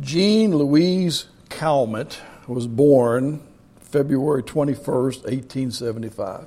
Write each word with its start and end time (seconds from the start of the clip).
Jeanne 0.00 0.56
Louise 0.56 1.26
Calment 1.50 2.22
was 2.46 2.66
born 2.66 3.42
February 3.80 4.42
21st, 4.42 5.24
1875. 5.24 6.46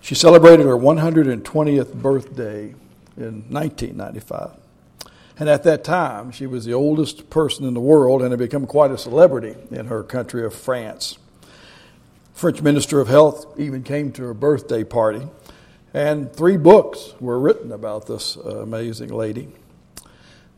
She 0.00 0.14
celebrated 0.14 0.66
her 0.66 0.76
120th 0.76 1.94
birthday 1.94 2.74
in 3.16 3.42
1995. 3.50 4.52
And 5.38 5.48
at 5.48 5.64
that 5.64 5.82
time, 5.82 6.30
she 6.30 6.46
was 6.46 6.64
the 6.64 6.74
oldest 6.74 7.28
person 7.28 7.66
in 7.66 7.74
the 7.74 7.80
world 7.80 8.22
and 8.22 8.30
had 8.30 8.38
become 8.38 8.66
quite 8.66 8.92
a 8.92 8.98
celebrity 8.98 9.56
in 9.72 9.86
her 9.86 10.04
country 10.04 10.44
of 10.44 10.54
France. 10.54 11.18
French 12.34 12.62
Minister 12.62 13.00
of 13.00 13.08
Health 13.08 13.58
even 13.58 13.82
came 13.82 14.12
to 14.12 14.22
her 14.22 14.34
birthday 14.34 14.84
party, 14.84 15.26
and 15.92 16.32
three 16.32 16.56
books 16.56 17.14
were 17.18 17.40
written 17.40 17.72
about 17.72 18.06
this 18.06 18.36
uh, 18.36 18.60
amazing 18.60 19.08
lady. 19.08 19.48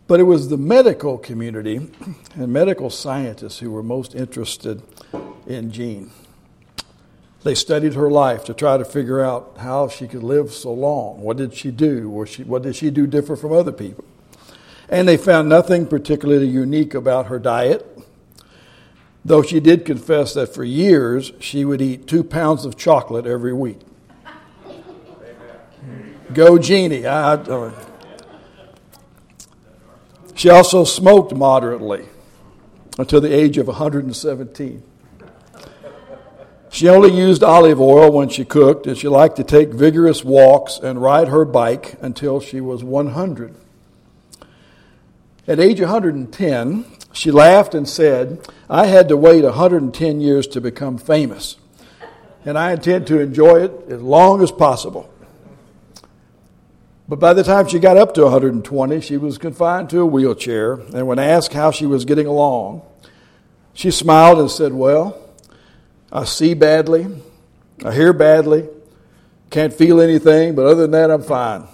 But 0.09 0.21
it 0.21 0.23
was 0.25 0.49
the 0.49 0.57
medical 0.57 1.19
community 1.19 1.87
and 2.35 2.51
medical 2.51 2.89
scientists 2.89 3.59
who 3.59 3.71
were 3.71 3.83
most 3.83 4.15
interested 4.15 4.83
in 5.47 5.71
Jeanne. 5.71 6.11
They 7.45 7.55
studied 7.55 7.93
her 7.93 8.11
life 8.11 8.43
to 8.47 8.55
try 8.55 8.79
to 8.79 8.87
figure 8.87 9.21
out 9.21 9.59
how 9.59 9.89
she 9.89 10.09
could 10.09 10.23
live 10.23 10.51
so 10.51 10.73
long. 10.73 11.21
What 11.21 11.37
did 11.37 11.53
she 11.53 11.71
do? 11.71 12.25
She, 12.27 12.43
what 12.43 12.63
did 12.63 12.75
she 12.75 12.91
do 12.91 13.07
different 13.07 13.41
from 13.41 13.53
other 13.53 13.71
people? 13.71 14.05
And 14.89 15.07
they 15.07 15.19
found 15.19 15.51
nothing 15.51 15.87
particularly 15.87 16.49
unique 16.49 16.95
about 16.95 17.27
her 17.27 17.39
diet, 17.39 17.87
though 19.27 19.43
she 19.43 19.61
did 19.61 19.85
confess 19.85 20.33
that 20.33 20.55
for 20.55 20.65
years 20.65 21.33
she 21.39 21.67
would 21.67 21.83
eat 21.83 22.07
two 22.07 22.25
pounds 22.25 22.65
of 22.65 22.79
chocolate 22.79 23.27
every 23.27 23.53
week. 23.53 23.81
Go, 26.33 26.57
Jeannie. 26.59 27.07
I, 27.07 27.35
I, 27.35 27.73
she 30.39 30.49
also 30.49 30.85
smoked 30.85 31.35
moderately 31.35 32.07
until 32.97 33.21
the 33.21 33.35
age 33.35 33.59
of 33.59 33.67
117. 33.67 34.83
She 36.71 36.89
only 36.89 37.11
used 37.13 37.43
olive 37.43 37.81
oil 37.81 38.13
when 38.13 38.29
she 38.29 38.45
cooked, 38.45 38.87
and 38.87 38.97
she 38.97 39.09
liked 39.09 39.35
to 39.37 39.43
take 39.43 39.71
vigorous 39.71 40.23
walks 40.23 40.79
and 40.79 41.03
ride 41.03 41.27
her 41.27 41.45
bike 41.45 41.97
until 42.01 42.39
she 42.39 42.61
was 42.61 42.85
100. 42.85 43.53
At 45.49 45.59
age 45.59 45.81
110, 45.81 46.85
she 47.13 47.33
laughed 47.33 47.75
and 47.75 47.89
said, 47.89 48.47
I 48.71 48.87
had 48.87 49.09
to 49.09 49.17
wait 49.17 49.43
110 49.43 50.21
years 50.21 50.47
to 50.49 50.61
become 50.61 50.99
famous, 50.99 51.57
and 52.45 52.57
I 52.57 52.75
intend 52.75 53.09
to 53.09 53.19
enjoy 53.19 53.65
it 53.65 53.73
as 53.89 54.01
long 54.01 54.41
as 54.41 54.53
possible. 54.53 55.13
But 57.09 57.19
by 57.19 57.33
the 57.33 57.43
time 57.43 57.67
she 57.67 57.79
got 57.79 57.97
up 57.97 58.13
to 58.15 58.23
120, 58.25 59.01
she 59.01 59.17
was 59.17 59.39
confined 59.39 59.89
to 59.91 60.01
a 60.01 60.07
wheelchair. 60.07 60.75
And 60.75 61.07
when 61.07 61.19
asked 61.19 61.55
how 61.55 61.71
she 61.71 61.87
was 61.87 62.05
getting 62.05 62.27
along, 62.27 62.83
she 63.73 63.91
smiled 63.91 64.39
and 64.39 64.51
said, 64.51 64.75
Well, 64.75 65.19
I 66.13 66.25
see 66.25 66.53
badly, 66.53 67.07
I 67.83 67.95
hear 67.95 68.13
badly, 68.13 68.69
can't 69.51 69.73
feel 69.73 70.01
anything, 70.03 70.55
but 70.55 70.67
other 70.67 70.83
than 70.83 70.91
that, 70.91 71.11
I'm 71.11 71.23
fine. 71.23 71.67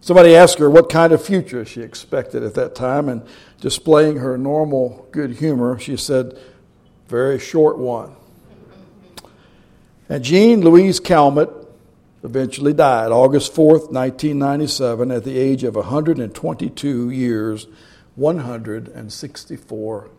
Somebody 0.00 0.36
asked 0.36 0.58
her 0.58 0.70
what 0.70 0.88
kind 0.88 1.12
of 1.12 1.24
future 1.24 1.64
she 1.64 1.82
expected 1.82 2.44
at 2.44 2.54
that 2.54 2.76
time, 2.76 3.08
and 3.08 3.26
displaying 3.60 4.18
her 4.18 4.38
normal 4.38 5.08
good 5.10 5.32
humor, 5.32 5.76
she 5.78 5.96
said, 5.96 6.38
Very 7.08 7.40
short 7.40 7.78
one. 7.78 8.14
And 10.08 10.22
Jeanne 10.22 10.60
Louise 10.60 11.00
Calment 11.00 11.50
eventually 12.22 12.72
died 12.72 13.12
August 13.12 13.54
4th, 13.54 13.90
1997, 13.92 15.10
at 15.10 15.24
the 15.24 15.38
age 15.38 15.64
of 15.64 15.76
122 15.76 17.10
years, 17.10 17.66
164 18.16 20.10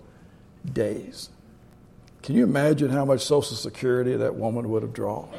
days. 0.71 1.29
Can 2.21 2.35
you 2.35 2.43
imagine 2.43 2.89
how 2.89 3.05
much 3.05 3.21
Social 3.21 3.55
Security 3.55 4.15
that 4.15 4.35
woman 4.35 4.69
would 4.69 4.83
have 4.83 4.93
drawn? 4.93 5.29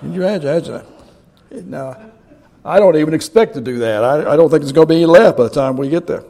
Can 0.00 0.12
you 0.12 0.22
imagine? 0.22 0.82
Now, 1.50 2.10
I 2.64 2.78
don't 2.78 2.96
even 2.96 3.14
expect 3.14 3.54
to 3.54 3.60
do 3.60 3.78
that. 3.78 4.04
I, 4.04 4.32
I 4.32 4.36
don't 4.36 4.50
think 4.50 4.62
there's 4.62 4.72
going 4.72 4.88
to 4.88 4.94
be 4.94 4.96
any 4.96 5.06
left 5.06 5.38
by 5.38 5.44
the 5.44 5.50
time 5.50 5.76
we 5.76 5.88
get 5.88 6.06
there. 6.06 6.24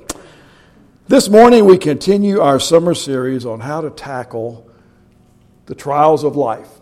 This 1.09 1.29
morning, 1.29 1.65
we 1.65 1.77
continue 1.77 2.41
our 2.41 2.61
summer 2.61 2.95
series 2.95 3.45
on 3.45 3.61
how 3.61 3.81
to 3.81 3.91
tackle 3.91 4.69
the 5.67 5.75
trials 5.75 6.23
of 6.23 6.37
life. 6.37 6.80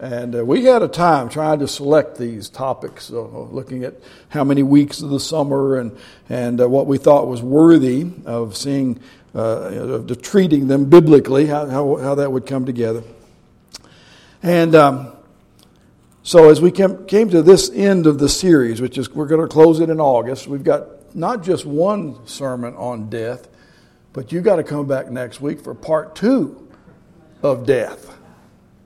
And 0.00 0.34
uh, 0.34 0.44
we 0.46 0.64
had 0.64 0.80
a 0.80 0.88
time 0.88 1.28
trying 1.28 1.58
to 1.58 1.68
select 1.68 2.16
these 2.16 2.48
topics, 2.48 3.12
uh, 3.12 3.20
looking 3.20 3.84
at 3.84 3.96
how 4.30 4.44
many 4.44 4.62
weeks 4.62 5.02
of 5.02 5.10
the 5.10 5.20
summer 5.20 5.76
and, 5.76 5.94
and 6.30 6.58
uh, 6.58 6.66
what 6.70 6.86
we 6.86 6.96
thought 6.96 7.28
was 7.28 7.42
worthy 7.42 8.10
of 8.24 8.56
seeing, 8.56 8.98
uh, 9.34 9.40
of 9.40 10.22
treating 10.22 10.68
them 10.68 10.88
biblically, 10.88 11.44
how, 11.44 11.66
how, 11.66 11.96
how, 11.96 12.14
that 12.14 12.32
would 12.32 12.46
come 12.46 12.64
together. 12.64 13.02
And 14.42 14.74
um, 14.74 15.12
so 16.22 16.48
as 16.48 16.62
we 16.62 16.70
came, 16.70 17.04
came 17.04 17.28
to 17.28 17.42
this 17.42 17.70
end 17.70 18.06
of 18.06 18.18
the 18.18 18.28
series, 18.30 18.80
which 18.80 18.96
is 18.96 19.10
we're 19.10 19.26
going 19.26 19.42
to 19.42 19.48
close 19.48 19.80
it 19.80 19.90
in 19.90 20.00
August, 20.00 20.46
we've 20.46 20.64
got 20.64 21.14
not 21.14 21.42
just 21.42 21.66
one 21.66 22.26
sermon 22.26 22.74
on 22.76 23.10
death, 23.10 23.48
but 24.14 24.32
you've 24.32 24.44
got 24.44 24.56
to 24.56 24.64
come 24.64 24.86
back 24.86 25.10
next 25.10 25.42
week 25.42 25.60
for 25.60 25.74
part 25.74 26.16
two 26.16 26.68
of 27.42 27.66
death. 27.66 28.16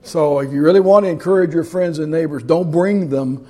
So 0.04 0.38
if 0.40 0.52
you 0.52 0.62
really 0.62 0.80
want 0.80 1.06
to 1.06 1.10
encourage 1.10 1.54
your 1.54 1.64
friends 1.64 1.98
and 1.98 2.12
neighbors, 2.12 2.42
don't 2.42 2.70
bring 2.70 3.08
them 3.08 3.46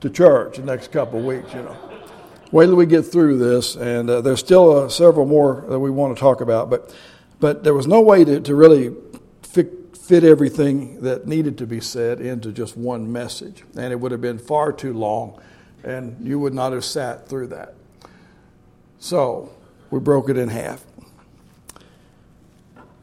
to 0.00 0.08
church 0.08 0.56
the 0.56 0.62
next 0.62 0.92
couple 0.92 1.18
of 1.18 1.24
weeks, 1.24 1.52
you 1.52 1.62
know. 1.62 1.76
Wait 2.52 2.66
till 2.66 2.76
we 2.76 2.86
get 2.86 3.02
through 3.02 3.38
this, 3.38 3.76
and 3.76 4.08
uh, 4.08 4.20
there's 4.20 4.40
still 4.40 4.84
uh, 4.84 4.88
several 4.88 5.26
more 5.26 5.64
that 5.68 5.78
we 5.78 5.90
want 5.90 6.16
to 6.16 6.20
talk 6.20 6.40
about, 6.40 6.70
but 6.70 6.94
but 7.40 7.64
there 7.64 7.74
was 7.74 7.86
no 7.86 8.00
way 8.02 8.24
to, 8.24 8.40
to 8.40 8.54
really 8.54 8.94
fit, 9.42 9.96
fit 9.96 10.24
everything 10.24 11.00
that 11.00 11.26
needed 11.26 11.56
to 11.58 11.66
be 11.66 11.80
said 11.80 12.20
into 12.20 12.52
just 12.52 12.76
one 12.76 13.10
message, 13.10 13.64
and 13.76 13.92
it 13.92 13.96
would 13.98 14.12
have 14.12 14.20
been 14.20 14.38
far 14.38 14.72
too 14.72 14.92
long, 14.92 15.40
and 15.82 16.26
you 16.26 16.38
would 16.38 16.54
not 16.54 16.72
have 16.72 16.84
sat 16.84 17.28
through 17.28 17.48
that. 17.48 17.74
So 18.98 19.50
we 19.90 20.00
broke 20.00 20.28
it 20.28 20.36
in 20.36 20.50
half. 20.50 20.84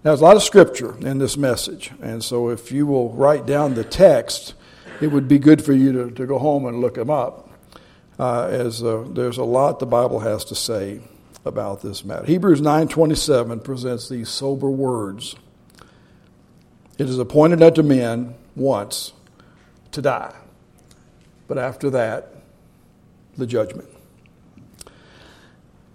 Now, 0.08 0.12
there's 0.12 0.22
a 0.22 0.24
lot 0.24 0.38
of 0.38 0.44
scripture 0.44 0.96
in 1.06 1.18
this 1.18 1.36
message, 1.36 1.92
and 2.02 2.24
so 2.24 2.48
if 2.48 2.72
you 2.72 2.88
will 2.88 3.12
write 3.12 3.46
down 3.46 3.74
the 3.74 3.84
text, 3.84 4.54
it 5.02 5.08
would 5.08 5.28
be 5.28 5.38
good 5.38 5.62
for 5.62 5.74
you 5.74 5.92
to, 5.92 6.12
to 6.12 6.26
go 6.26 6.40
home 6.40 6.66
and 6.66 6.80
look 6.80 6.94
them 6.94 7.10
up, 7.10 7.50
uh, 8.18 8.44
as 8.46 8.82
uh, 8.82 9.04
there's 9.10 9.38
a 9.38 9.44
lot 9.44 9.80
the 9.80 9.86
Bible 9.86 10.22
has 10.22 10.46
to 10.46 10.56
say 10.56 11.02
about 11.44 11.82
this 11.82 12.06
matter. 12.06 12.26
Hebrews 12.26 12.62
9:27 12.62 13.62
presents 13.66 14.08
these 14.08 14.30
sober 14.30 14.70
words. 14.70 15.36
It 16.98 17.10
is 17.10 17.20
appointed 17.20 17.62
unto 17.62 17.84
men 17.84 18.36
once 18.56 19.12
to 19.92 20.02
die, 20.02 20.34
but 21.50 21.58
after 21.58 21.90
that, 21.90 22.34
the 23.36 23.46
judgment. 23.46 23.90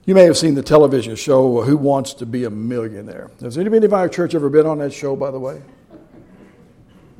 You 0.04 0.16
may 0.16 0.24
have 0.24 0.36
seen 0.36 0.56
the 0.56 0.64
television 0.64 1.14
show 1.14 1.62
Who 1.62 1.76
Wants 1.76 2.14
to 2.14 2.26
Be 2.26 2.42
a 2.42 2.50
Millionaire. 2.50 3.30
Has 3.40 3.56
anybody 3.56 3.86
in 3.86 3.92
our 3.92 4.08
church 4.08 4.34
ever 4.34 4.50
been 4.50 4.66
on 4.66 4.78
that 4.78 4.92
show, 4.92 5.14
by 5.14 5.30
the 5.30 5.38
way? 5.38 5.62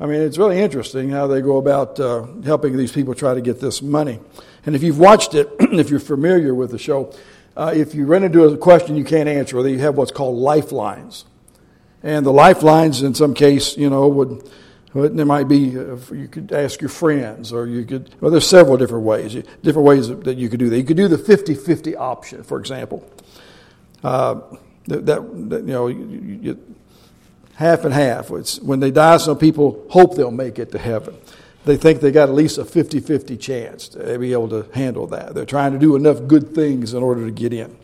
I 0.00 0.06
mean, 0.06 0.20
it's 0.20 0.36
really 0.36 0.58
interesting 0.58 1.08
how 1.08 1.28
they 1.28 1.42
go 1.42 1.58
about 1.58 2.00
uh, 2.00 2.26
helping 2.42 2.76
these 2.76 2.90
people 2.90 3.14
try 3.14 3.34
to 3.34 3.40
get 3.40 3.60
this 3.60 3.82
money. 3.82 4.18
And 4.66 4.74
if 4.74 4.82
you've 4.82 4.98
watched 4.98 5.34
it, 5.34 5.48
if 5.60 5.90
you're 5.90 6.00
familiar 6.00 6.56
with 6.56 6.72
the 6.72 6.78
show, 6.78 7.14
uh, 7.56 7.72
if 7.72 7.94
you 7.94 8.04
run 8.04 8.24
into 8.24 8.42
a 8.42 8.56
question 8.56 8.96
you 8.96 9.04
can't 9.04 9.28
answer, 9.28 9.62
they 9.62 9.78
have 9.78 9.96
what's 9.96 10.10
called 10.10 10.36
lifelines. 10.36 11.24
And 12.02 12.26
the 12.26 12.32
lifelines, 12.32 13.00
in 13.00 13.14
some 13.14 13.32
case, 13.32 13.76
you 13.76 13.90
know, 13.90 14.08
would 14.08 14.50
there 14.94 15.26
might 15.26 15.48
be, 15.48 15.78
uh, 15.78 15.96
you 16.12 16.28
could 16.28 16.52
ask 16.52 16.80
your 16.80 16.90
friends, 16.90 17.52
or 17.52 17.66
you 17.66 17.84
could, 17.84 18.14
well, 18.20 18.30
there's 18.30 18.46
several 18.46 18.76
different 18.76 19.04
ways, 19.04 19.34
different 19.62 19.86
ways 19.86 20.08
that 20.08 20.36
you 20.36 20.48
could 20.48 20.58
do 20.58 20.68
that. 20.68 20.76
You 20.76 20.84
could 20.84 20.98
do 20.98 21.08
the 21.08 21.18
50 21.18 21.54
50 21.54 21.96
option, 21.96 22.42
for 22.42 22.58
example. 22.58 23.10
Uh, 24.04 24.40
that, 24.88 25.06
that, 25.06 25.60
you 25.60 25.72
know, 25.72 25.86
you, 25.86 26.38
you, 26.42 26.76
half 27.54 27.84
and 27.84 27.94
half. 27.94 28.30
It's, 28.32 28.60
when 28.60 28.80
they 28.80 28.90
die, 28.90 29.16
some 29.16 29.38
people 29.38 29.86
hope 29.90 30.16
they'll 30.16 30.30
make 30.30 30.58
it 30.58 30.72
to 30.72 30.78
heaven. 30.78 31.16
They 31.64 31.76
think 31.76 32.00
they 32.00 32.10
got 32.10 32.28
at 32.28 32.34
least 32.34 32.58
a 32.58 32.64
50 32.64 33.00
50 33.00 33.36
chance 33.36 33.88
to 33.88 34.18
be 34.18 34.32
able 34.32 34.48
to 34.48 34.66
handle 34.74 35.06
that. 35.08 35.34
They're 35.34 35.46
trying 35.46 35.72
to 35.72 35.78
do 35.78 35.94
enough 35.94 36.26
good 36.26 36.54
things 36.54 36.92
in 36.92 37.02
order 37.02 37.24
to 37.24 37.30
get 37.30 37.52
in. 37.52 37.76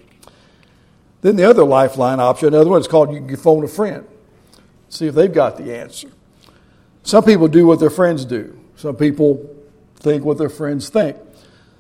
Then 1.21 1.37
the 1.37 1.45
other 1.45 1.65
lifeline 1.65 2.21
option, 2.21 2.49
another 2.49 2.71
one 2.71 2.81
is 2.81 2.89
called 2.89 3.13
you, 3.13 3.25
you 3.27 3.37
phone 3.37 3.65
a 3.65 3.69
friend, 3.69 4.07
see 4.89 5.07
if 5.07 5.15
they've 5.15 5.33
got 5.33 5.57
the 5.57 5.77
answer. 5.77 6.11
Some 7.09 7.25
people 7.25 7.49
do 7.49 7.67
what 7.67 7.81
their 7.81 7.89
friends 7.89 8.27
do. 8.27 8.61
Some 8.77 8.95
people 8.95 9.49
think 9.97 10.27
what 10.27 10.37
their 10.37 10.51
friends 10.51 10.91
think. 10.91 11.17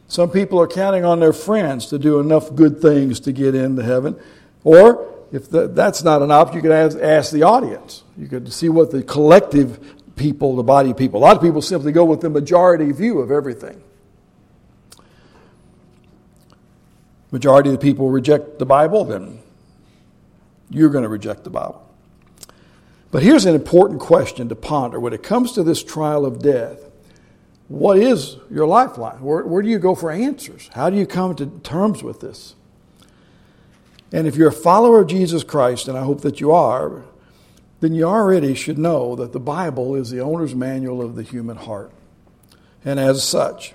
Some 0.06 0.30
people 0.30 0.58
are 0.58 0.66
counting 0.66 1.04
on 1.04 1.20
their 1.20 1.34
friends 1.34 1.88
to 1.88 1.98
do 1.98 2.19
enough 2.19 2.54
good 2.54 2.80
things 2.80 3.20
to 3.20 3.32
get 3.32 3.54
into 3.54 3.82
heaven. 3.82 4.19
Or, 4.64 5.06
if 5.30 5.50
the, 5.50 5.69
that's 5.69 6.02
not 6.02 6.22
an 6.22 6.30
option, 6.30 6.56
you 6.56 6.62
could 6.62 6.72
ask, 6.72 6.96
ask 6.96 7.30
the 7.30 7.42
audience. 7.42 8.04
You 8.16 8.26
could 8.26 8.50
see 8.50 8.70
what 8.70 8.90
the 8.90 9.02
collective 9.02 10.16
people, 10.16 10.56
the 10.56 10.62
body 10.62 10.92
of 10.92 10.96
people. 10.96 11.20
A 11.20 11.25
lot 11.25 11.36
of 11.36 11.42
people 11.42 11.60
simply 11.60 11.92
go 11.92 12.06
with 12.06 12.22
the 12.22 12.30
majority 12.30 12.90
view 12.90 13.19
of 13.19 13.30
everything. 13.30 13.82
Majority 17.32 17.69
of 17.69 17.75
the 17.75 17.82
people 17.82 18.08
reject 18.08 18.58
the 18.58 18.64
Bible, 18.64 19.04
then 19.04 19.40
you're 20.70 20.88
going 20.88 21.04
to 21.04 21.10
reject 21.10 21.44
the 21.44 21.50
Bible. 21.50 21.86
But 23.10 23.22
here's 23.22 23.46
an 23.46 23.55
important 23.55 24.00
question 24.00 24.49
to 24.49 24.55
ponder 24.55 25.00
when 25.00 25.12
it 25.12 25.22
comes 25.22 25.52
to 25.52 25.62
this 25.62 25.82
trial 25.82 26.26
of 26.26 26.43
death. 26.43 26.78
What 27.69 27.99
is 27.99 28.37
your 28.50 28.66
lifeline? 28.66 29.20
Where, 29.22 29.44
where 29.44 29.62
do 29.62 29.69
you 29.69 29.78
go 29.78 29.94
for 29.94 30.10
answers? 30.10 30.70
How 30.75 30.90
do 30.90 30.96
you 30.96 31.06
come 31.06 31.34
to 31.37 31.46
terms 31.62 32.02
with 32.02 32.20
this? 32.20 32.55
And 34.12 34.26
if 34.26 34.37
you're 34.37 34.49
a 34.49 34.52
follower 34.52 35.00
of 35.00 35.08
Jesus 35.08 35.44
Christ, 35.44 35.88
and 35.88 35.96
I 35.96 36.02
hope 36.02 36.22
that 36.22 36.40
you 36.40 36.50
are, 36.50 37.05
then 37.81 37.94
you 37.94 38.05
already 38.05 38.55
should 38.55 38.78
know 38.78 39.14
that 39.16 39.32
the 39.32 39.40
Bible 39.40 39.94
is 39.94 40.11
the 40.11 40.20
owner's 40.20 40.54
manual 40.54 41.02
of 41.02 41.14
the 41.14 41.22
human 41.22 41.56
heart. 41.56 41.93
And 42.84 42.99
as 42.99 43.22
such, 43.22 43.75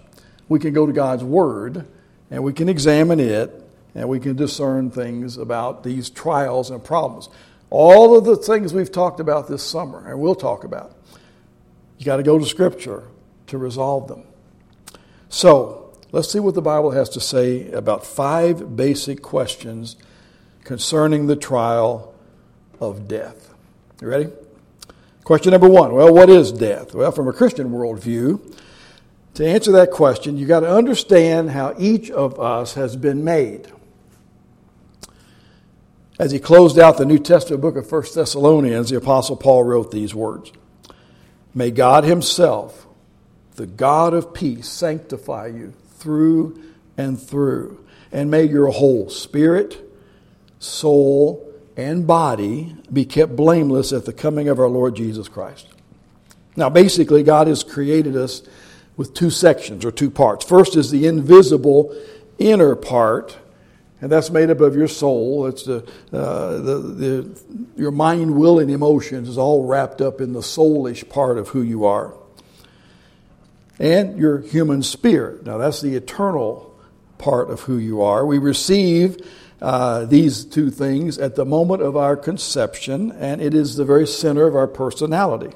we 0.50 0.60
can 0.60 0.74
go 0.74 0.86
to 0.86 0.94
God's 0.94 1.24
Word 1.24 1.86
and 2.30 2.44
we 2.44 2.54
can 2.54 2.68
examine 2.68 3.20
it 3.20 3.64
and 3.96 4.10
we 4.10 4.20
can 4.20 4.36
discern 4.36 4.90
things 4.90 5.38
about 5.38 5.84
these 5.84 6.10
trials 6.10 6.72
and 6.72 6.84
problems. 6.84 7.30
All 7.74 8.16
of 8.16 8.24
the 8.24 8.36
things 8.36 8.72
we've 8.72 8.92
talked 8.92 9.20
about 9.20 9.48
this 9.48 9.64
summer 9.64 10.08
and 10.08 10.20
we'll 10.20 10.36
talk 10.36 10.64
about, 10.64 10.96
you 11.98 12.06
got 12.06 12.18
to 12.18 12.24
go 12.24 12.38
to 12.38 12.46
Scripture 12.46 13.06
to 13.48 13.58
resolve 13.58 14.08
them. 14.08 14.26
So, 15.30 15.92
let's 16.12 16.32
see 16.32 16.40
what 16.40 16.54
the 16.54 16.62
Bible 16.62 16.92
has 16.92 17.10
to 17.10 17.20
say 17.20 17.72
about 17.72 18.06
five 18.06 18.76
basic 18.76 19.24
questions 19.24 19.96
concerning 20.64 21.26
the 21.26 21.36
trial 21.36 22.14
of 22.80 23.08
death. 23.08 23.52
You 24.04 24.08
ready? 24.08 24.30
Question 25.24 25.50
number 25.50 25.68
one. 25.68 25.96
Well, 25.96 26.14
what 26.14 26.30
is 26.30 26.52
death? 26.52 26.94
Well, 26.94 27.12
from 27.12 27.28
a 27.28 27.34
Christian 27.34 27.72
worldview, 27.72 28.56
to 29.34 29.48
answer 29.48 29.72
that 29.72 29.90
question, 29.90 30.38
you 30.38 30.46
got 30.46 30.60
to 30.60 30.72
understand 30.72 31.50
how 31.50 31.74
each 31.80 32.12
of 32.12 32.40
us 32.40 32.76
has 32.76 32.96
been 32.96 33.24
made. 33.24 33.68
As 36.24 36.32
he 36.32 36.40
closed 36.40 36.80
out 36.80 36.98
the 36.98 37.06
New 37.06 37.20
Testament 37.20 37.62
book 37.62 37.76
of 37.76 37.92
1 37.92 38.04
Thessalonians, 38.16 38.90
the 38.90 38.96
Apostle 38.96 39.36
Paul 39.36 39.66
wrote 39.66 39.92
these 39.92 40.16
words 40.16 40.54
May 41.54 41.70
God 41.70 42.06
Himself, 42.06 42.88
the 43.56 43.68
God 43.68 44.14
of 44.14 44.34
peace, 44.34 44.70
sanctify 44.70 45.48
you 45.48 45.74
through 45.98 46.64
and 46.96 47.22
through, 47.22 47.86
and 48.10 48.32
may 48.32 48.46
your 48.46 48.68
whole 48.68 49.10
spirit, 49.10 49.84
soul, 50.60 51.54
and 51.76 52.08
body 52.08 52.74
be 52.94 53.04
kept 53.04 53.36
blameless 53.36 53.92
at 53.92 54.06
the 54.06 54.14
coming 54.14 54.48
of 54.48 54.60
our 54.62 54.70
Lord 54.70 54.96
Jesus 54.96 55.28
Christ. 55.28 55.68
Now, 56.56 56.70
basically, 56.70 57.24
God 57.24 57.48
has 57.48 57.66
created 57.66 58.16
us 58.16 58.44
with 58.96 59.14
two 59.14 59.30
sections 59.30 59.84
or 59.84 59.92
two 59.92 60.10
parts. 60.10 60.46
First 60.46 60.78
is 60.78 60.90
the 60.90 61.06
invisible 61.06 61.94
inner 62.40 62.78
part, 62.78 63.38
and 64.04 64.12
that's 64.12 64.30
made 64.30 64.50
up 64.50 64.60
of 64.60 64.76
your 64.76 64.90
soul. 64.90 65.46
It's 65.46 65.64
the, 65.64 65.78
uh, 66.12 66.58
the, 66.58 66.78
the, 66.78 67.44
your 67.78 67.92
mind, 67.92 68.36
will, 68.36 68.60
and 68.60 68.70
emotions 68.70 69.30
is 69.30 69.38
all 69.38 69.66
wrapped 69.66 70.02
up 70.02 70.20
in 70.20 70.34
the 70.34 70.42
soulish 70.42 71.08
part 71.08 71.38
of 71.38 71.48
who 71.48 71.62
you 71.62 71.86
are. 71.86 72.14
And 73.80 74.18
your 74.18 74.40
human 74.40 74.84
spirit. 74.84 75.46
Now, 75.46 75.58
that's 75.58 75.80
the 75.80 75.96
eternal 75.96 76.78
part 77.18 77.50
of 77.50 77.62
who 77.62 77.78
you 77.78 78.02
are. 78.02 78.26
We 78.26 78.40
receive 78.40 79.26
uh, 79.62 80.04
these 80.04 80.44
two 80.44 80.70
things 80.70 81.18
at 81.18 81.38
the 81.38 81.46
moment 81.46 81.82
of 81.82 81.96
our 81.96 82.18
conception, 82.18 83.14
and 83.14 83.42
it 83.42 83.54
is 83.54 83.78
the 83.78 83.86
very 83.86 84.06
center 84.06 84.46
of 84.46 84.54
our 84.54 84.68
personality. 84.68 85.56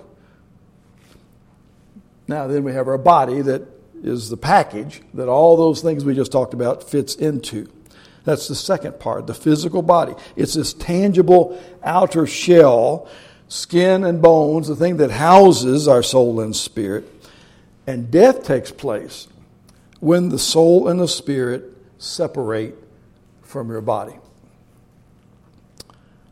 Now, 2.30 2.48
then 2.48 2.64
we 2.64 2.72
have 2.72 2.88
our 2.88 2.98
body 2.98 3.42
that 3.42 3.64
is 4.02 4.30
the 4.30 4.38
package 4.38 5.02
that 5.16 5.28
all 5.28 5.58
those 5.58 5.82
things 5.82 6.06
we 6.06 6.16
just 6.16 6.32
talked 6.32 6.54
about 6.54 6.90
fits 6.90 7.14
into. 7.14 7.68
That's 8.28 8.50
the 8.50 8.56
second 8.56 9.00
part, 9.00 9.26
the 9.26 9.34
physical 9.34 9.82
body. 9.82 10.14
It's 10.36 10.56
this 10.56 10.74
tangible 10.74 11.58
outer 11.82 12.28
shell, 12.28 13.08
skin 13.48 14.04
and 14.04 14.22
bones, 14.22 14.68
the 14.68 14.76
thing 14.76 14.98
that 14.98 15.12
houses 15.12 15.88
our 15.88 16.04
soul 16.04 16.42
and 16.42 16.54
spirit. 16.54 17.06
And 17.88 18.12
death 18.12 18.44
takes 18.44 18.70
place 18.70 19.30
when 20.02 20.28
the 20.28 20.38
soul 20.38 20.90
and 20.90 21.00
the 21.00 21.08
spirit 21.08 21.74
separate 22.00 22.76
from 23.44 23.70
your 23.70 23.80
body. 23.80 24.18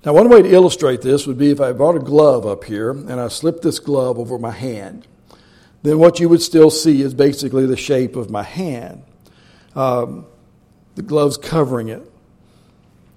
Now, 0.05 0.11
one 0.11 0.27
way 0.27 0.41
to 0.41 0.51
illustrate 0.51 1.01
this 1.01 1.25
would 1.25 1.37
be 1.37 1.51
if 1.51 1.61
I 1.61 1.71
brought 1.71 1.95
a 1.95 1.99
glove 1.99 2.45
up 2.45 2.65
here 2.65 2.91
and 2.91 3.21
I 3.21 3.29
slipped 3.29 3.61
this 3.61 3.79
glove 3.79 4.19
over 4.19 4.37
my 4.37 4.51
hand. 4.51 5.07
Then 5.81 5.97
what 5.97 6.19
you 6.19 6.27
would 6.27 6.41
still 6.41 6.69
see 6.69 7.01
is 7.01 7.13
basically 7.13 7.65
the 7.65 7.77
shape 7.77 8.17
of 8.17 8.29
my 8.29 8.43
hand. 8.43 9.01
Um, 9.75 10.25
the 10.95 11.01
glove's 11.01 11.37
covering 11.37 11.89
it, 11.89 12.01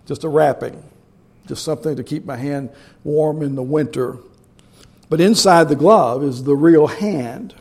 just 0.06 0.24
a 0.24 0.28
wrapping, 0.28 0.82
just 1.46 1.64
something 1.64 1.96
to 1.96 2.04
keep 2.04 2.24
my 2.24 2.36
hand 2.36 2.70
warm 3.04 3.42
in 3.42 3.54
the 3.54 3.62
winter. 3.62 4.18
But 5.08 5.20
inside 5.20 5.68
the 5.68 5.76
glove 5.76 6.22
is 6.22 6.44
the 6.44 6.56
real 6.56 6.86
hand. 6.86 7.54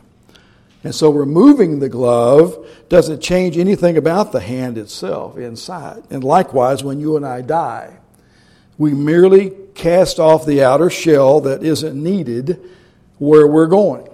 And 0.84 0.94
so 0.94 1.10
removing 1.10 1.80
the 1.80 1.88
glove 1.88 2.66
doesn't 2.88 3.20
change 3.20 3.58
anything 3.58 3.96
about 3.96 4.32
the 4.32 4.40
hand 4.40 4.78
itself 4.78 5.36
inside. 5.36 6.02
And 6.10 6.22
likewise, 6.22 6.84
when 6.84 7.00
you 7.00 7.16
and 7.16 7.26
I 7.26 7.40
die, 7.40 7.98
we 8.76 8.92
merely 8.92 9.52
cast 9.74 10.18
off 10.18 10.46
the 10.46 10.62
outer 10.62 10.90
shell 10.90 11.40
that 11.42 11.62
isn't 11.62 12.00
needed 12.00 12.60
where 13.18 13.46
we're 13.46 13.66
going. 13.66 14.08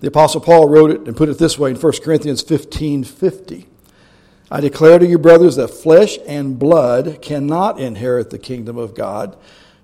The 0.00 0.08
Apostle 0.08 0.40
Paul 0.40 0.68
wrote 0.68 0.90
it 0.90 1.00
and 1.02 1.16
put 1.16 1.28
it 1.28 1.38
this 1.38 1.58
way 1.58 1.70
in 1.70 1.76
1 1.76 1.92
Corinthians 2.02 2.42
15 2.42 3.04
50. 3.04 3.66
I 4.50 4.60
declare 4.60 4.98
to 4.98 5.06
you, 5.06 5.18
brothers, 5.18 5.56
that 5.56 5.68
flesh 5.68 6.18
and 6.26 6.58
blood 6.58 7.20
cannot 7.20 7.80
inherit 7.80 8.30
the 8.30 8.38
kingdom 8.38 8.78
of 8.78 8.94
God, 8.94 9.36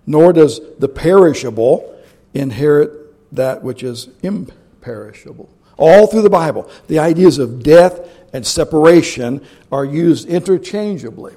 nor 0.07 0.33
does 0.33 0.61
the 0.79 0.89
perishable 0.89 2.01
inherit 2.33 3.35
that 3.35 3.63
which 3.63 3.83
is 3.83 4.09
imperishable. 4.23 5.49
All 5.77 6.07
through 6.07 6.23
the 6.23 6.31
Bible, 6.31 6.71
the 6.87 7.01
ideas 7.01 7.39
of 7.39 7.63
death 7.63 8.09
and 8.33 8.47
separation 8.47 9.45
are 9.71 9.85
used 9.85 10.29
interchangeably. 10.29 11.35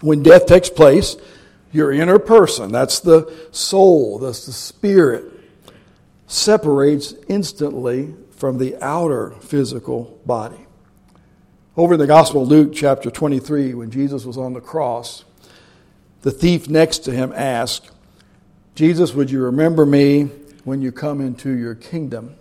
When 0.00 0.22
death 0.22 0.46
takes 0.46 0.68
place, 0.68 1.16
your 1.72 1.92
inner 1.92 2.18
person, 2.18 2.72
that's 2.72 3.00
the 3.00 3.32
soul, 3.52 4.18
that's 4.18 4.46
the 4.46 4.52
spirit, 4.52 5.24
separates 6.26 7.14
instantly 7.28 8.14
from 8.32 8.58
the 8.58 8.76
outer 8.82 9.30
physical 9.40 10.20
body. 10.26 10.65
Over 11.76 11.92
in 11.94 12.00
the 12.00 12.06
Gospel 12.06 12.42
of 12.42 12.48
Luke, 12.48 12.72
chapter 12.72 13.10
23, 13.10 13.74
when 13.74 13.90
Jesus 13.90 14.24
was 14.24 14.38
on 14.38 14.54
the 14.54 14.62
cross, 14.62 15.26
the 16.22 16.30
thief 16.30 16.70
next 16.70 17.00
to 17.00 17.12
him 17.12 17.34
asked, 17.36 17.90
Jesus, 18.74 19.12
would 19.12 19.30
you 19.30 19.42
remember 19.42 19.84
me 19.84 20.22
when 20.64 20.80
you 20.80 20.90
come 20.90 21.20
into 21.20 21.50
your 21.50 21.74
kingdom? 21.74 22.34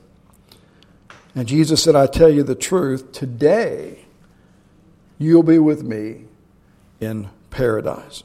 And 1.35 1.49
Jesus 1.49 1.83
said, 1.83 1.97
I 1.97 2.07
tell 2.07 2.29
you 2.29 2.43
the 2.43 2.55
truth, 2.55 3.11
today 3.11 4.05
you'll 5.17 5.43
be 5.43 5.59
with 5.59 5.83
me 5.83 6.27
in 7.01 7.27
paradise. 7.49 8.23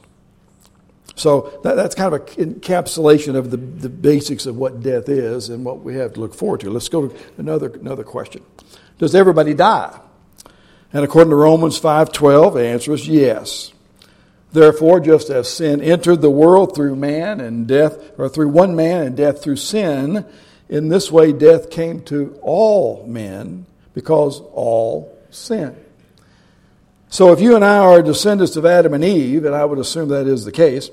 So 1.15 1.59
that, 1.65 1.75
that's 1.75 1.93
kind 1.93 2.13
of 2.15 2.21
an 2.37 2.55
encapsulation 2.55 3.35
of 3.35 3.51
the, 3.51 3.57
the 3.57 3.89
basics 3.89 4.45
of 4.45 4.55
what 4.55 4.81
death 4.81 5.09
is 5.09 5.49
and 5.49 5.65
what 5.65 5.81
we 5.81 5.95
have 5.95 6.13
to 6.13 6.21
look 6.21 6.33
forward 6.33 6.61
to. 6.61 6.69
Let's 6.69 6.87
go 6.87 7.09
to 7.09 7.17
another, 7.37 7.67
another 7.67 8.05
question. 8.05 8.45
Does 8.97 9.13
everybody 9.13 9.53
die? 9.53 9.99
And 10.93 11.05
according 11.05 11.29
to 11.29 11.37
Romans 11.37 11.79
5.12, 11.79 12.53
the 12.53 12.67
answer 12.67 12.93
is 12.93 13.07
yes. 13.07 13.73
Therefore, 14.51 14.99
just 14.99 15.29
as 15.29 15.49
sin 15.49 15.81
entered 15.81 16.21
the 16.21 16.29
world 16.29 16.75
through 16.75 16.97
man 16.97 17.39
and 17.39 17.65
death, 17.65 18.19
or 18.19 18.27
through 18.27 18.49
one 18.49 18.75
man 18.75 19.03
and 19.07 19.15
death 19.15 19.41
through 19.41 19.55
sin, 19.55 20.25
in 20.67 20.89
this 20.89 21.11
way, 21.11 21.31
death 21.31 21.69
came 21.69 22.01
to 22.03 22.37
all 22.41 23.05
men 23.07 23.65
because 23.93 24.41
all 24.53 25.17
sin. 25.29 25.75
So, 27.09 27.31
if 27.31 27.41
you 27.41 27.55
and 27.55 27.63
I 27.63 27.77
are 27.77 28.01
descendants 28.01 28.55
of 28.55 28.65
Adam 28.65 28.93
and 28.93 29.03
Eve, 29.03 29.45
and 29.45 29.55
I 29.55 29.65
would 29.65 29.79
assume 29.79 30.09
that 30.09 30.27
is 30.27 30.45
the 30.45 30.51
case, 30.51 30.89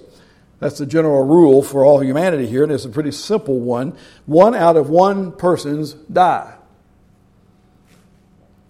that's 0.60 0.78
the 0.78 0.86
general 0.86 1.24
rule 1.24 1.62
for 1.62 1.84
all 1.84 2.00
humanity 2.02 2.46
here, 2.46 2.64
and 2.64 2.72
it's 2.72 2.84
a 2.84 2.88
pretty 2.88 3.12
simple 3.12 3.58
one. 3.58 3.96
One 4.26 4.54
out 4.54 4.76
of 4.76 4.90
one 4.90 5.32
persons 5.32 5.94
die. 5.94 6.54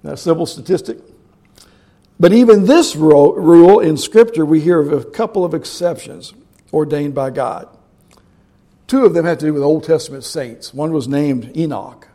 That's 0.03 0.21
a 0.21 0.25
simple 0.25 0.47
statistic. 0.47 0.99
But 2.21 2.33
even 2.33 2.67
this 2.67 2.97
rule 2.97 3.79
in 3.81 3.97
Scripture, 3.97 4.45
we 4.45 4.61
hear 4.61 4.81
of 4.81 4.93
a 4.93 5.05
couple 5.05 5.45
of 5.45 5.55
exceptions 5.55 6.35
ordained 6.73 7.15
by 7.15 7.31
God. 7.31 7.69
Two 8.87 9.05
of 9.05 9.15
them 9.15 9.25
had 9.25 9.39
to 9.41 9.47
do 9.47 9.55
with 9.55 9.63
Old 9.63 9.85
Testament 9.85 10.25
saints. 10.25 10.75
One 10.75 10.93
was 10.93 11.07
named 11.07 11.57
Enoch, 11.57 12.09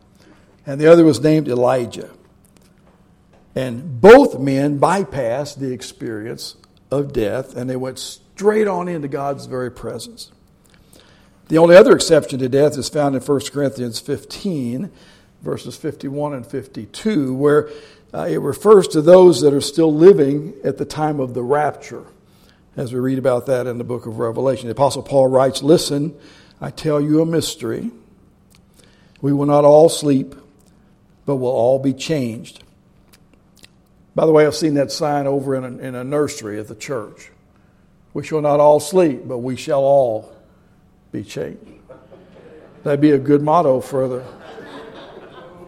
and 0.66 0.80
the 0.80 0.88
other 0.88 1.04
was 1.04 1.20
named 1.20 1.48
Elijah. 1.48 2.10
And 3.54 4.00
both 4.00 4.38
men 4.38 4.80
bypassed 4.80 5.58
the 5.58 5.72
experience 5.72 6.56
of 6.90 7.12
death, 7.12 7.56
and 7.56 7.70
they 7.70 7.76
went 7.76 7.98
straight 7.98 8.66
on 8.66 8.88
into 8.88 9.08
God's 9.08 9.46
very 9.46 9.70
presence. 9.70 10.32
The 11.48 11.58
only 11.58 11.76
other 11.76 11.94
exception 11.94 12.40
to 12.40 12.48
death 12.48 12.76
is 12.76 12.88
found 12.88 13.14
in 13.14 13.22
1 13.22 13.40
Corinthians 13.52 14.00
15, 14.00 14.90
verses 15.42 15.76
51 15.76 16.34
and 16.34 16.46
52, 16.46 17.34
where 17.34 17.68
uh, 18.14 18.26
it 18.26 18.40
refers 18.40 18.86
to 18.88 19.02
those 19.02 19.40
that 19.40 19.52
are 19.52 19.60
still 19.60 19.92
living 19.92 20.54
at 20.62 20.78
the 20.78 20.84
time 20.84 21.18
of 21.18 21.34
the 21.34 21.42
rapture, 21.42 22.04
as 22.76 22.92
we 22.92 23.00
read 23.00 23.18
about 23.18 23.46
that 23.46 23.66
in 23.66 23.76
the 23.76 23.84
book 23.84 24.06
of 24.06 24.20
Revelation. 24.20 24.68
The 24.68 24.72
Apostle 24.72 25.02
Paul 25.02 25.26
writes, 25.26 25.64
Listen, 25.64 26.14
I 26.60 26.70
tell 26.70 27.00
you 27.00 27.20
a 27.20 27.26
mystery. 27.26 27.90
We 29.20 29.32
will 29.32 29.46
not 29.46 29.64
all 29.64 29.88
sleep, 29.88 30.36
but 31.26 31.36
will 31.36 31.48
all 31.48 31.80
be 31.80 31.92
changed. 31.92 32.62
By 34.14 34.26
the 34.26 34.32
way, 34.32 34.46
I've 34.46 34.54
seen 34.54 34.74
that 34.74 34.92
sign 34.92 35.26
over 35.26 35.56
in 35.56 35.64
a, 35.64 35.78
in 35.78 35.94
a 35.96 36.04
nursery 36.04 36.60
at 36.60 36.68
the 36.68 36.76
church. 36.76 37.32
We 38.12 38.22
shall 38.22 38.40
not 38.40 38.60
all 38.60 38.78
sleep, 38.78 39.22
but 39.26 39.38
we 39.38 39.56
shall 39.56 39.80
all 39.80 40.36
be 41.10 41.24
changed. 41.24 41.58
That'd 42.84 43.00
be 43.00 43.10
a 43.10 43.18
good 43.18 43.42
motto 43.42 43.80
for 43.80 44.08
the. 44.08 44.24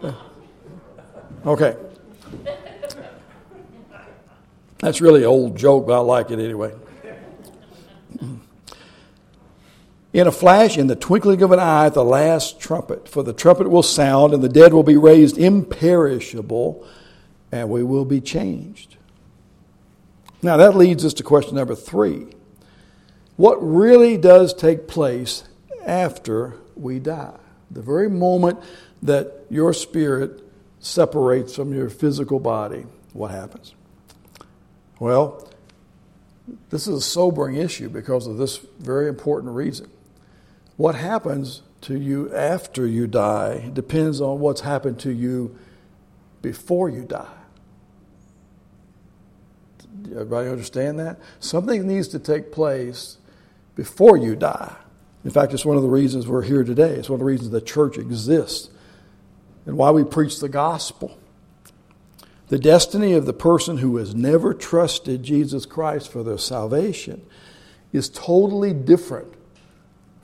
Okay. 1.45 1.77
That's 4.79 5.01
really 5.01 5.21
an 5.21 5.27
old 5.27 5.57
joke, 5.57 5.87
but 5.87 5.93
I 5.93 5.99
like 5.99 6.31
it 6.31 6.39
anyway. 6.39 6.73
In 10.13 10.25
a 10.25 10.31
flash, 10.31 10.77
in 10.77 10.87
the 10.87 10.95
twinkling 10.95 11.41
of 11.41 11.51
an 11.51 11.59
eye, 11.59 11.89
the 11.89 12.03
last 12.03 12.59
trumpet. 12.59 13.07
For 13.07 13.23
the 13.23 13.33
trumpet 13.33 13.69
will 13.69 13.83
sound, 13.83 14.33
and 14.33 14.43
the 14.43 14.49
dead 14.49 14.73
will 14.73 14.83
be 14.83 14.97
raised 14.97 15.37
imperishable, 15.37 16.87
and 17.51 17.69
we 17.69 17.83
will 17.83 18.05
be 18.05 18.21
changed. 18.21 18.97
Now, 20.41 20.57
that 20.57 20.75
leads 20.75 21.03
us 21.05 21.13
to 21.15 21.23
question 21.23 21.55
number 21.55 21.75
three. 21.75 22.27
What 23.35 23.57
really 23.57 24.17
does 24.17 24.53
take 24.53 24.87
place 24.87 25.43
after 25.85 26.55
we 26.75 26.99
die? 26.99 27.37
The 27.69 27.81
very 27.81 28.09
moment 28.09 28.59
that 29.03 29.45
your 29.49 29.73
spirit 29.73 30.41
separates 30.79 31.55
from 31.55 31.73
your 31.73 31.89
physical 31.89 32.39
body, 32.39 32.85
what 33.13 33.31
happens? 33.31 33.73
Well, 34.99 35.47
this 36.69 36.87
is 36.87 36.95
a 36.95 37.01
sobering 37.01 37.55
issue 37.55 37.89
because 37.89 38.27
of 38.27 38.37
this 38.37 38.57
very 38.79 39.07
important 39.07 39.53
reason. 39.53 39.89
What 40.75 40.95
happens 40.95 41.61
to 41.81 41.99
you 41.99 42.33
after 42.33 42.87
you 42.87 43.07
die 43.07 43.69
depends 43.73 44.21
on 44.21 44.39
what's 44.39 44.61
happened 44.61 44.99
to 44.99 45.11
you 45.11 45.57
before 46.41 46.89
you 46.89 47.03
die. 47.03 47.27
Everybody 50.11 50.49
understand 50.49 50.99
that? 50.99 51.19
Something 51.39 51.87
needs 51.87 52.07
to 52.09 52.19
take 52.19 52.51
place 52.51 53.17
before 53.75 54.17
you 54.17 54.35
die. 54.35 54.75
In 55.23 55.31
fact, 55.31 55.53
it's 55.53 55.65
one 55.65 55.75
of 55.75 55.83
the 55.83 55.89
reasons 55.89 56.27
we're 56.27 56.43
here 56.43 56.63
today. 56.63 56.93
It's 56.93 57.09
one 57.09 57.15
of 57.15 57.19
the 57.19 57.25
reasons 57.25 57.49
the 57.49 57.59
church 57.59 57.97
exists 57.97 58.69
and 59.65 59.77
why 59.77 59.91
we 59.91 60.03
preach 60.03 60.39
the 60.39 60.49
gospel. 60.49 61.17
The 62.47 62.59
destiny 62.59 63.13
of 63.13 63.25
the 63.25 63.33
person 63.33 63.77
who 63.77 63.97
has 63.97 64.15
never 64.15 64.53
trusted 64.53 65.23
Jesus 65.23 65.65
Christ 65.65 66.09
for 66.09 66.23
their 66.23 66.37
salvation 66.37 67.25
is 67.91 68.09
totally 68.09 68.73
different 68.73 69.33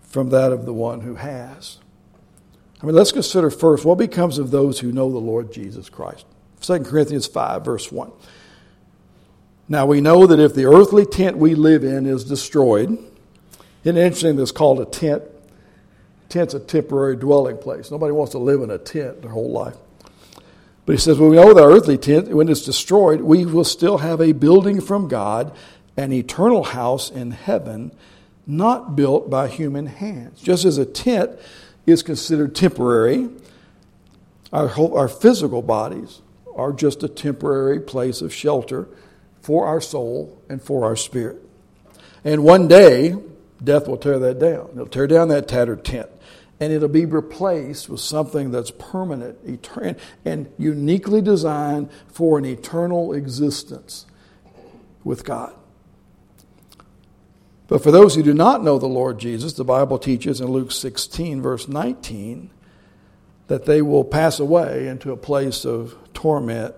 from 0.01 0.29
that 0.29 0.51
of 0.51 0.65
the 0.65 0.73
one 0.73 1.01
who 1.01 1.15
has. 1.15 1.79
I 2.81 2.85
mean, 2.85 2.95
let's 2.95 3.11
consider 3.11 3.49
first 3.49 3.85
what 3.85 3.97
becomes 3.97 4.37
of 4.37 4.51
those 4.51 4.79
who 4.79 4.91
know 4.91 5.11
the 5.11 5.17
Lord 5.17 5.51
Jesus 5.51 5.89
Christ. 5.89 6.25
2 6.61 6.79
Corinthians 6.79 7.27
5, 7.27 7.65
verse 7.65 7.91
1. 7.91 8.11
Now 9.67 9.85
we 9.85 10.01
know 10.01 10.27
that 10.27 10.39
if 10.39 10.53
the 10.53 10.65
earthly 10.65 11.05
tent 11.05 11.37
we 11.37 11.55
live 11.55 11.83
in 11.83 12.05
is 12.05 12.23
destroyed, 12.23 12.89
isn't 13.83 13.97
it 13.97 14.01
interesting 14.01 14.35
that 14.35 14.43
it's 14.43 14.51
called 14.51 14.79
a 14.79 14.85
tent? 14.85 15.23
Tent's 16.29 16.53
a 16.53 16.59
temporary 16.59 17.15
dwelling 17.15 17.57
place. 17.57 17.91
Nobody 17.91 18.11
wants 18.11 18.31
to 18.31 18.37
live 18.37 18.61
in 18.61 18.71
a 18.71 18.77
tent 18.77 19.21
their 19.21 19.31
whole 19.31 19.51
life. 19.51 19.75
But 20.85 20.93
he 20.93 20.99
says, 20.99 21.17
well, 21.17 21.29
we 21.29 21.37
know 21.37 21.53
that 21.53 21.63
earthly 21.63 21.97
tent, 21.97 22.29
when 22.29 22.49
it's 22.49 22.65
destroyed, 22.65 23.21
we 23.21 23.45
will 23.45 23.63
still 23.63 23.99
have 23.99 24.19
a 24.19 24.33
building 24.33 24.81
from 24.81 25.07
God, 25.07 25.55
an 25.95 26.11
eternal 26.11 26.63
house 26.63 27.09
in 27.09 27.31
heaven, 27.31 27.91
not 28.45 28.95
built 28.95 29.29
by 29.29 29.47
human 29.47 29.85
hands. 29.85 30.41
Just 30.41 30.65
as 30.65 30.77
a 30.77 30.85
tent 30.85 31.31
is 31.85 32.03
considered 32.03 32.53
temporary, 32.53 33.29
our, 34.51 34.67
whole, 34.67 34.97
our 34.97 35.07
physical 35.07 35.61
bodies 35.61 36.21
are 36.55 36.73
just 36.73 37.01
a 37.01 37.07
temporary 37.07 37.79
place 37.79 38.21
of 38.21 38.33
shelter 38.33 38.87
for 39.41 39.65
our 39.65 39.79
soul 39.81 40.41
and 40.49 40.61
for 40.61 40.83
our 40.83 40.95
spirit. 40.95 41.37
And 42.25 42.43
one 42.43 42.67
day, 42.67 43.15
death 43.63 43.87
will 43.87 43.97
tear 43.97 44.19
that 44.19 44.39
down. 44.39 44.69
It'll 44.73 44.85
tear 44.87 45.07
down 45.07 45.29
that 45.29 45.47
tattered 45.47 45.85
tent 45.85 46.09
and 46.60 46.72
it'll 46.72 46.88
be 46.88 47.05
replaced 47.05 47.89
with 47.89 48.00
something 48.00 48.51
that's 48.51 48.72
permanent 48.72 49.45
etern- 49.45 49.98
and 50.24 50.51
uniquely 50.57 51.22
designed 51.22 51.89
for 52.07 52.38
an 52.38 52.45
eternal 52.45 53.13
existence 53.13 54.05
with 55.03 55.25
God. 55.25 55.53
But 57.67 57.81
for 57.81 57.91
those 57.91 58.15
who 58.15 58.24
do 58.24 58.33
not 58.33 58.63
know 58.63 58.77
the 58.77 58.86
Lord 58.86 59.19
Jesus, 59.19 59.53
the 59.53 59.63
Bible 59.63 59.98
teaches 59.98 60.39
in 60.39 60.48
Luke 60.48 60.72
16, 60.72 61.41
verse 61.41 61.67
19, 61.67 62.51
that 63.48 63.65
they 63.65 63.81
will 63.81 64.03
pass 64.03 64.39
away 64.39 64.88
into 64.88 65.12
a 65.12 65.17
place 65.17 65.65
of 65.65 65.98
torment 66.13 66.75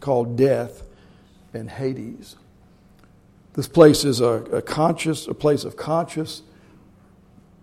called 0.00 0.36
death 0.36 0.82
and 1.54 1.70
Hades. 1.70 2.36
This 3.54 3.68
place 3.68 4.04
is 4.04 4.20
a, 4.20 4.44
a 4.52 4.62
conscious, 4.62 5.28
a 5.28 5.34
place 5.34 5.64
of 5.64 5.76
conscious, 5.76 6.42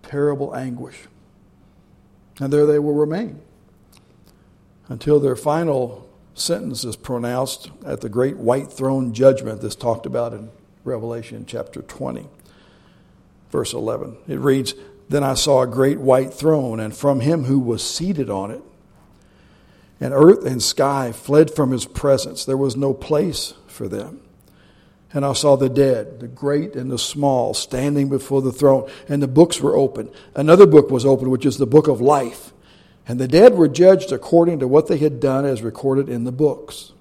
terrible 0.04 0.56
anguish. 0.56 1.09
And 2.40 2.54
there 2.54 2.66
they 2.66 2.80
will 2.80 2.94
remain 2.94 3.42
until 4.88 5.20
their 5.20 5.36
final 5.36 6.10
sentence 6.34 6.84
is 6.84 6.96
pronounced 6.96 7.70
at 7.86 8.02
the 8.02 8.10
great 8.10 8.38
white 8.38 8.72
throne 8.72 9.14
judgment 9.14 9.62
that's 9.62 9.76
talked 9.76 10.06
about 10.06 10.34
in 10.34 10.50
Revelation 10.84 11.46
chapter 11.46 11.82
20, 11.82 12.28
verse 13.52 13.74
11. 13.74 14.18
It 14.28 14.40
reads 14.40 14.74
Then 15.10 15.24
I 15.24 15.34
saw 15.34 15.62
a 15.62 15.68
great 15.68 16.00
white 16.00 16.34
throne, 16.34 16.80
and 16.80 16.96
from 16.96 17.20
him 17.20 17.44
who 17.44 17.60
was 17.60 17.88
seated 17.88 18.30
on 18.30 18.52
it, 18.52 18.62
and 20.00 20.14
earth 20.14 20.46
and 20.46 20.64
sky 20.64 21.12
fled 21.12 21.52
from 21.52 21.72
his 21.72 21.86
presence. 21.86 22.46
There 22.46 22.58
was 22.58 22.78
no 22.78 22.94
place 22.94 23.54
for 23.68 23.90
them. 23.90 24.22
And 25.12 25.26
I 25.26 25.34
saw 25.34 25.56
the 25.56 25.70
dead, 25.70 26.20
the 26.20 26.28
great 26.28 26.76
and 26.76 26.92
the 26.92 27.00
small, 27.00 27.54
standing 27.54 28.10
before 28.10 28.42
the 28.42 28.52
throne, 28.52 28.90
and 29.08 29.24
the 29.24 29.28
books 29.28 29.60
were 29.60 29.76
open. 29.76 30.10
Another 30.36 30.68
book 30.68 30.92
was 30.92 31.06
opened, 31.06 31.32
which 31.32 31.46
is 31.46 31.58
the 31.58 31.66
book 31.66 31.88
of 31.88 32.00
life. 32.00 32.54
And 33.08 33.20
the 33.20 33.28
dead 33.28 33.56
were 33.56 33.68
judged 33.68 34.12
according 34.12 34.60
to 34.60 34.68
what 34.68 34.88
they 34.88 34.98
had 34.98 35.20
done 35.20 35.46
as 35.46 35.64
recorded 35.64 36.10
in 36.10 36.26
the 36.26 36.32
books. 36.32 36.92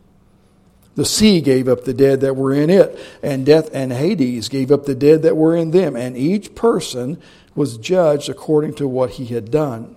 The 0.95 1.05
sea 1.05 1.41
gave 1.43 1.69
up 1.69 1.85
the 1.85 1.95
dead 1.95 2.23
that 2.23 2.35
were 2.35 2.53
in 2.53 2.71
it, 2.71 2.99
and 3.23 3.47
death 3.47 3.69
and 3.73 3.93
Hades 3.93 4.49
gave 4.49 4.73
up 4.73 4.85
the 4.85 4.95
dead 4.95 5.23
that 5.23 5.37
were 5.37 5.55
in 5.55 5.71
them, 5.71 5.95
and 5.95 6.17
each 6.17 6.55
person 6.55 7.21
was 7.55 7.77
judged 7.77 8.29
according 8.29 8.75
to 8.75 8.89
what 8.89 9.11
he 9.11 9.27
had 9.27 9.51
done. 9.51 9.97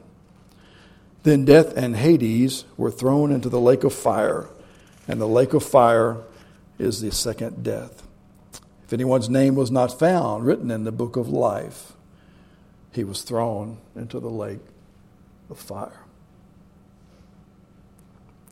Then 1.23 1.45
death 1.45 1.75
and 1.77 1.95
Hades 1.95 2.65
were 2.77 2.91
thrown 2.91 3.31
into 3.31 3.49
the 3.49 3.59
lake 3.59 3.83
of 3.83 3.93
fire, 3.93 4.49
and 5.07 5.19
the 5.19 5.27
lake 5.27 5.53
of 5.53 5.63
fire 5.63 6.17
is 6.77 7.01
the 7.01 7.11
second 7.11 7.63
death. 7.63 8.00
If 8.91 8.95
anyone's 8.95 9.29
name 9.29 9.55
was 9.55 9.71
not 9.71 9.97
found 9.97 10.45
written 10.45 10.69
in 10.69 10.83
the 10.83 10.91
book 10.91 11.15
of 11.15 11.29
life, 11.29 11.93
he 12.91 13.05
was 13.05 13.21
thrown 13.21 13.77
into 13.95 14.19
the 14.19 14.27
lake 14.27 14.59
of 15.49 15.57
fire. 15.57 16.01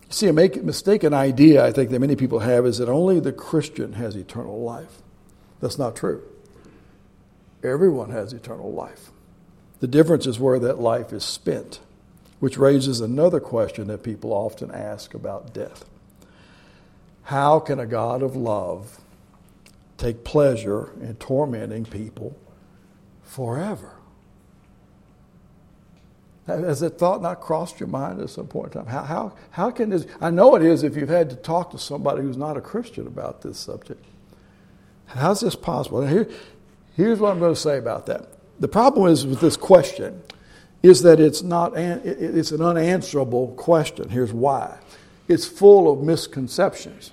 You 0.08 0.14
see, 0.14 0.28
a 0.30 0.34
mistaken 0.34 1.14
idea 1.14 1.66
I 1.66 1.74
think 1.74 1.90
that 1.90 2.00
many 2.00 2.16
people 2.16 2.40
have 2.40 2.66
is 2.66 2.78
that 2.78 2.88
only 2.88 3.20
the 3.20 3.34
Christian 3.34 3.92
has 3.92 4.16
eternal 4.16 4.62
life. 4.62 5.02
That's 5.60 5.78
not 5.78 5.98
true. 5.98 6.24
Everyone 7.62 8.12
has 8.12 8.32
eternal 8.32 8.72
life. 8.72 9.12
The 9.82 9.88
difference 9.88 10.26
is 10.26 10.40
where 10.40 10.60
that 10.60 10.80
life 10.80 11.12
is 11.12 11.26
spent, 11.26 11.82
which 12.40 12.58
raises 12.58 13.02
another 13.02 13.42
question 13.42 13.88
that 13.88 14.04
people 14.04 14.32
often 14.32 14.72
ask 14.72 15.14
about 15.14 15.54
death. 15.54 15.84
How 17.24 17.60
can 17.60 17.78
a 17.78 17.86
God 17.86 18.24
of 18.24 18.38
love 18.38 19.02
take 20.00 20.24
pleasure 20.24 20.92
in 21.02 21.16
tormenting 21.16 21.86
people 21.86 22.36
forever? 23.24 23.94
Has 26.48 26.80
that 26.80 26.98
thought 26.98 27.22
not 27.22 27.42
crossed 27.42 27.80
your 27.80 27.90
mind 27.90 28.20
at 28.22 28.30
some 28.32 28.48
point 28.48 28.74
in 28.74 28.82
time? 28.82 28.88
How, 28.88 29.04
how, 29.04 29.34
how 29.52 29.72
can 29.72 29.90
this? 29.90 30.08
I 30.20 30.32
know 30.32 30.56
it 30.56 30.64
is 30.64 30.82
if 30.82 30.96
you've 30.96 31.10
had 31.10 31.30
to 31.30 31.36
talk 31.36 31.72
to 31.72 31.78
somebody 31.78 32.24
who's 32.24 32.38
not 32.38 32.58
a 32.58 32.62
Christian 32.62 33.06
about 33.06 33.42
this 33.42 33.60
subject. 33.60 34.04
How's 35.06 35.42
this 35.42 35.56
possible? 35.56 36.06
Here, 36.06 36.28
here's 36.96 37.20
what 37.20 37.32
I'm 37.32 37.40
going 37.40 37.54
to 37.54 37.60
say 37.60 37.78
about 37.78 38.08
that. 38.08 38.30
The 38.60 38.68
problem 38.68 39.12
is 39.12 39.28
with 39.28 39.42
this 39.42 39.58
question 39.58 40.24
is 40.82 41.04
that 41.04 41.20
it's 41.20 41.42
not 41.42 41.78
it's 41.78 42.52
an 42.52 42.62
unanswerable 42.62 43.50
question. 43.50 44.10
Here's 44.10 44.34
why. 44.34 44.78
It's 45.28 45.46
full 45.46 45.92
of 45.92 46.02
misconceptions. 46.02 47.12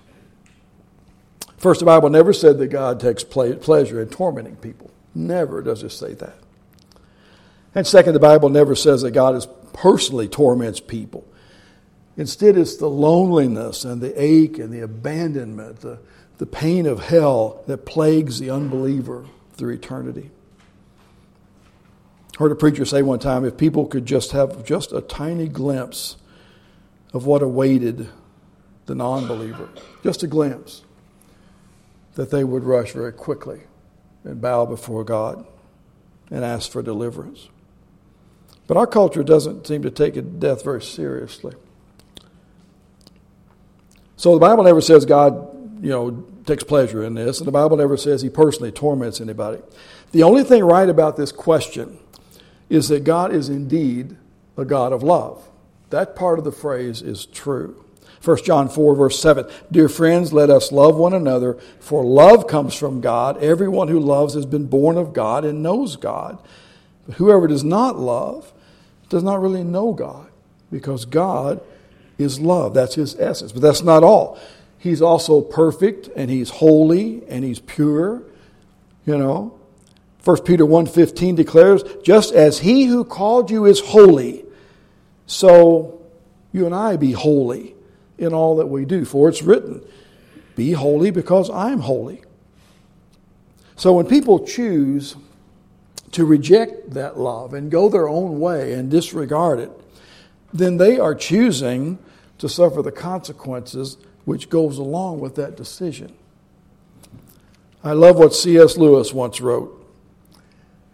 First, 1.58 1.80
the 1.80 1.86
Bible 1.86 2.10
never 2.10 2.32
said 2.32 2.58
that 2.58 2.68
God 2.68 3.00
takes 3.00 3.24
pleasure 3.24 4.00
in 4.00 4.08
tormenting 4.08 4.56
people. 4.56 4.90
Never 5.14 5.62
does 5.62 5.82
it 5.82 5.90
say 5.90 6.14
that. 6.14 6.38
And 7.74 7.86
second, 7.86 8.14
the 8.14 8.20
Bible 8.20 8.48
never 8.48 8.74
says 8.74 9.02
that 9.02 9.12
God 9.12 9.34
is 9.34 9.46
personally 9.72 10.28
torments 10.28 10.80
people. 10.80 11.26
Instead, 12.16 12.56
it's 12.56 12.76
the 12.76 12.88
loneliness 12.88 13.84
and 13.84 14.00
the 14.00 14.22
ache 14.22 14.58
and 14.58 14.72
the 14.72 14.80
abandonment, 14.80 15.80
the, 15.80 15.98
the 16.38 16.46
pain 16.46 16.86
of 16.86 17.00
hell 17.00 17.62
that 17.66 17.84
plagues 17.84 18.38
the 18.38 18.50
unbeliever 18.50 19.26
through 19.54 19.74
eternity. 19.74 20.30
I 22.34 22.38
heard 22.38 22.52
a 22.52 22.56
preacher 22.56 22.84
say 22.84 23.02
one 23.02 23.18
time 23.18 23.44
if 23.44 23.56
people 23.56 23.86
could 23.86 24.06
just 24.06 24.32
have 24.32 24.64
just 24.64 24.92
a 24.92 25.00
tiny 25.02 25.48
glimpse 25.48 26.16
of 27.12 27.26
what 27.26 27.42
awaited 27.42 28.08
the 28.86 28.94
non 28.94 29.26
believer, 29.26 29.68
just 30.02 30.22
a 30.22 30.26
glimpse, 30.26 30.82
that 32.16 32.30
they 32.30 32.42
would 32.42 32.64
rush 32.64 32.92
very 32.92 33.12
quickly 33.12 33.60
and 34.24 34.40
bow 34.40 34.66
before 34.66 35.04
God 35.04 35.46
and 36.30 36.44
ask 36.44 36.70
for 36.70 36.82
deliverance. 36.82 37.48
But 38.66 38.76
our 38.76 38.86
culture 38.86 39.22
doesn't 39.22 39.66
seem 39.66 39.82
to 39.82 39.90
take 39.90 40.14
death 40.40 40.64
very 40.64 40.82
seriously. 40.82 41.54
So 44.16 44.34
the 44.34 44.40
Bible 44.40 44.64
never 44.64 44.80
says 44.80 45.04
God, 45.04 45.84
you 45.84 45.90
know, 45.90 46.26
takes 46.46 46.64
pleasure 46.64 47.04
in 47.04 47.14
this, 47.14 47.38
and 47.38 47.46
the 47.46 47.52
Bible 47.52 47.76
never 47.76 47.96
says 47.96 48.22
he 48.22 48.30
personally 48.30 48.72
torments 48.72 49.20
anybody. 49.20 49.62
The 50.12 50.22
only 50.22 50.42
thing 50.42 50.64
right 50.64 50.88
about 50.88 51.16
this 51.16 51.30
question 51.30 51.98
is 52.70 52.88
that 52.88 53.04
God 53.04 53.32
is 53.32 53.48
indeed 53.48 54.16
a 54.56 54.64
God 54.64 54.92
of 54.92 55.02
love. 55.02 55.46
That 55.90 56.16
part 56.16 56.38
of 56.38 56.44
the 56.44 56.52
phrase 56.52 57.02
is 57.02 57.26
true. 57.26 57.84
1 58.26 58.42
John 58.42 58.68
4, 58.68 58.96
verse 58.96 59.20
7 59.20 59.46
Dear 59.70 59.88
friends, 59.88 60.32
let 60.32 60.50
us 60.50 60.72
love 60.72 60.96
one 60.96 61.14
another, 61.14 61.56
for 61.78 62.04
love 62.04 62.48
comes 62.48 62.74
from 62.74 63.00
God. 63.00 63.40
Everyone 63.40 63.86
who 63.86 64.00
loves 64.00 64.34
has 64.34 64.44
been 64.44 64.66
born 64.66 64.98
of 64.98 65.12
God 65.12 65.44
and 65.44 65.62
knows 65.62 65.94
God. 65.94 66.36
But 67.06 67.16
whoever 67.18 67.46
does 67.46 67.62
not 67.62 68.00
love 68.00 68.52
does 69.08 69.22
not 69.22 69.40
really 69.40 69.62
know 69.62 69.92
God, 69.92 70.26
because 70.72 71.04
God 71.04 71.60
is 72.18 72.40
love. 72.40 72.74
That's 72.74 72.96
his 72.96 73.14
essence. 73.20 73.52
But 73.52 73.62
that's 73.62 73.84
not 73.84 74.02
all. 74.02 74.40
He's 74.76 75.00
also 75.00 75.40
perfect, 75.40 76.08
and 76.16 76.28
he's 76.28 76.50
holy, 76.50 77.22
and 77.28 77.44
he's 77.44 77.60
pure. 77.60 78.24
You 79.04 79.18
know, 79.18 79.56
1 80.24 80.42
Peter 80.42 80.64
1.15 80.64 81.36
declares, 81.36 81.84
just 82.02 82.34
as 82.34 82.58
he 82.58 82.86
who 82.86 83.04
called 83.04 83.52
you 83.52 83.66
is 83.66 83.78
holy, 83.78 84.44
so 85.26 86.02
you 86.52 86.66
and 86.66 86.74
I 86.74 86.96
be 86.96 87.12
holy 87.12 87.75
in 88.18 88.32
all 88.32 88.56
that 88.56 88.66
we 88.66 88.84
do. 88.84 89.04
For 89.04 89.28
it's 89.28 89.42
written, 89.42 89.82
Be 90.54 90.72
holy 90.72 91.10
because 91.10 91.50
I'm 91.50 91.80
holy. 91.80 92.22
So 93.76 93.92
when 93.92 94.06
people 94.06 94.46
choose 94.46 95.16
to 96.12 96.24
reject 96.24 96.90
that 96.92 97.18
love 97.18 97.52
and 97.52 97.70
go 97.70 97.88
their 97.88 98.08
own 98.08 98.40
way 98.40 98.72
and 98.72 98.90
disregard 98.90 99.58
it, 99.58 99.70
then 100.52 100.78
they 100.78 100.98
are 100.98 101.14
choosing 101.14 101.98
to 102.38 102.48
suffer 102.48 102.82
the 102.82 102.92
consequences 102.92 103.98
which 104.24 104.48
goes 104.48 104.78
along 104.78 105.20
with 105.20 105.34
that 105.36 105.56
decision. 105.56 106.14
I 107.84 107.92
love 107.92 108.16
what 108.16 108.34
C.S. 108.34 108.76
Lewis 108.76 109.12
once 109.12 109.40
wrote. 109.40 109.72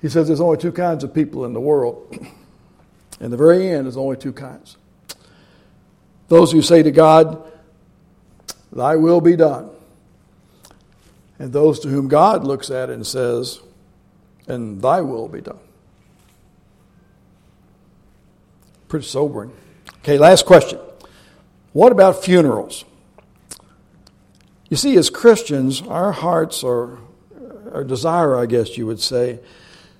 He 0.00 0.08
says 0.08 0.26
there's 0.26 0.40
only 0.40 0.58
two 0.58 0.72
kinds 0.72 1.04
of 1.04 1.14
people 1.14 1.44
in 1.44 1.52
the 1.52 1.60
world. 1.60 2.14
In 3.20 3.30
the 3.30 3.36
very 3.36 3.68
end, 3.68 3.86
there's 3.86 3.96
only 3.96 4.16
two 4.16 4.32
kinds. 4.32 4.76
Those 6.32 6.50
who 6.50 6.62
say 6.62 6.82
to 6.82 6.90
God, 6.90 7.46
Thy 8.72 8.96
will 8.96 9.20
be 9.20 9.36
done. 9.36 9.68
And 11.38 11.52
those 11.52 11.78
to 11.80 11.88
whom 11.88 12.08
God 12.08 12.42
looks 12.42 12.70
at 12.70 12.88
and 12.88 13.06
says, 13.06 13.60
And 14.48 14.80
Thy 14.80 15.02
will 15.02 15.28
be 15.28 15.42
done. 15.42 15.58
Pretty 18.88 19.04
sobering. 19.04 19.52
Okay, 19.98 20.16
last 20.16 20.46
question. 20.46 20.78
What 21.74 21.92
about 21.92 22.24
funerals? 22.24 22.86
You 24.70 24.78
see, 24.78 24.96
as 24.96 25.10
Christians, 25.10 25.82
our 25.82 26.12
hearts 26.12 26.64
are, 26.64 26.96
our 27.74 27.84
desire, 27.84 28.38
I 28.38 28.46
guess 28.46 28.78
you 28.78 28.86
would 28.86 29.00
say, 29.00 29.38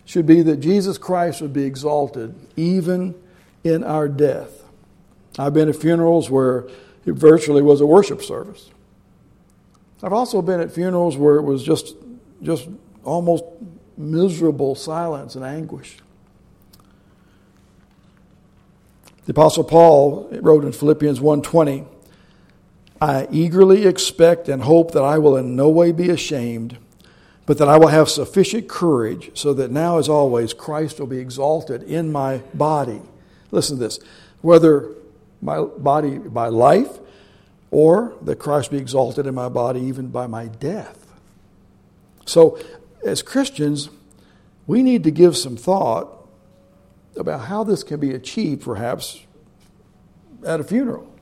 should 0.07 0.25
be 0.25 0.41
that 0.41 0.61
Jesus 0.61 0.97
Christ 0.97 1.43
would 1.43 1.53
be 1.53 1.65
exalted 1.65 2.35
even 2.57 3.15
in 3.63 3.85
our 3.85 4.09
death. 4.09 4.62
I've 5.39 5.55
been 5.55 5.69
at 5.69 5.77
funerals 5.77 6.31
where 6.31 6.67
it 7.07 7.13
virtually 7.15 7.63
was 7.63 7.81
a 7.81 7.87
worship 7.87 8.23
service. 8.23 8.71
I've 10.03 10.13
also 10.13 10.43
been 10.43 10.61
at 10.61 10.73
funerals 10.73 11.17
where 11.17 11.37
it 11.37 11.43
was 11.43 11.63
just, 11.63 11.95
just 12.43 12.69
almost 13.05 13.45
miserable 13.97 14.75
silence 14.75 15.37
and 15.37 15.45
anguish. 15.45 15.99
The 19.27 19.31
apostle 19.31 19.63
Paul 19.63 20.29
wrote 20.41 20.65
in 20.65 20.73
Philippians 20.73 21.21
1:20, 21.21 21.87
I 23.01 23.29
eagerly 23.31 23.87
expect 23.87 24.49
and 24.49 24.63
hope 24.63 24.93
that 24.93 25.03
I 25.03 25.19
will 25.19 25.37
in 25.37 25.55
no 25.55 25.69
way 25.69 25.93
be 25.93 26.11
ashamed 26.11 26.79
but 27.47 27.59
that 27.59 27.69
I 27.69 27.77
will 27.77 27.89
have 27.89 28.09
sufficient 28.09 28.69
courage 28.69 29.31
so 29.35 29.53
that 29.55 29.71
now, 29.71 29.99
as 29.99 30.09
always, 30.09 30.55
Christ 30.55 31.01
will 31.01 31.07
be 31.07 31.19
exalted 31.19 31.83
in 31.83 32.13
my 32.13 32.39
body. 32.55 33.03
Listen 33.51 33.77
to 33.77 33.83
this 33.83 33.99
whether 34.41 34.89
my 35.43 35.61
body 35.61 36.17
by 36.17 36.47
life 36.49 37.01
or 37.71 38.15
that 38.23 38.37
Christ 38.37 38.71
be 38.71 38.79
exalted 38.79 39.27
in 39.27 39.35
my 39.35 39.49
body 39.49 39.81
even 39.81 40.09
by 40.09 40.27
my 40.27 40.47
death. 40.47 41.07
So, 42.25 42.59
as 43.05 43.21
Christians, 43.23 43.91
we 44.67 44.83
need 44.83 45.03
to 45.05 45.11
give 45.11 45.37
some 45.37 45.57
thought 45.57 46.09
about 47.17 47.47
how 47.47 47.65
this 47.65 47.83
can 47.83 47.99
be 47.99 48.13
achieved, 48.13 48.63
perhaps, 48.63 49.21
at 50.47 50.61
a 50.61 50.65
funeral. 50.65 51.13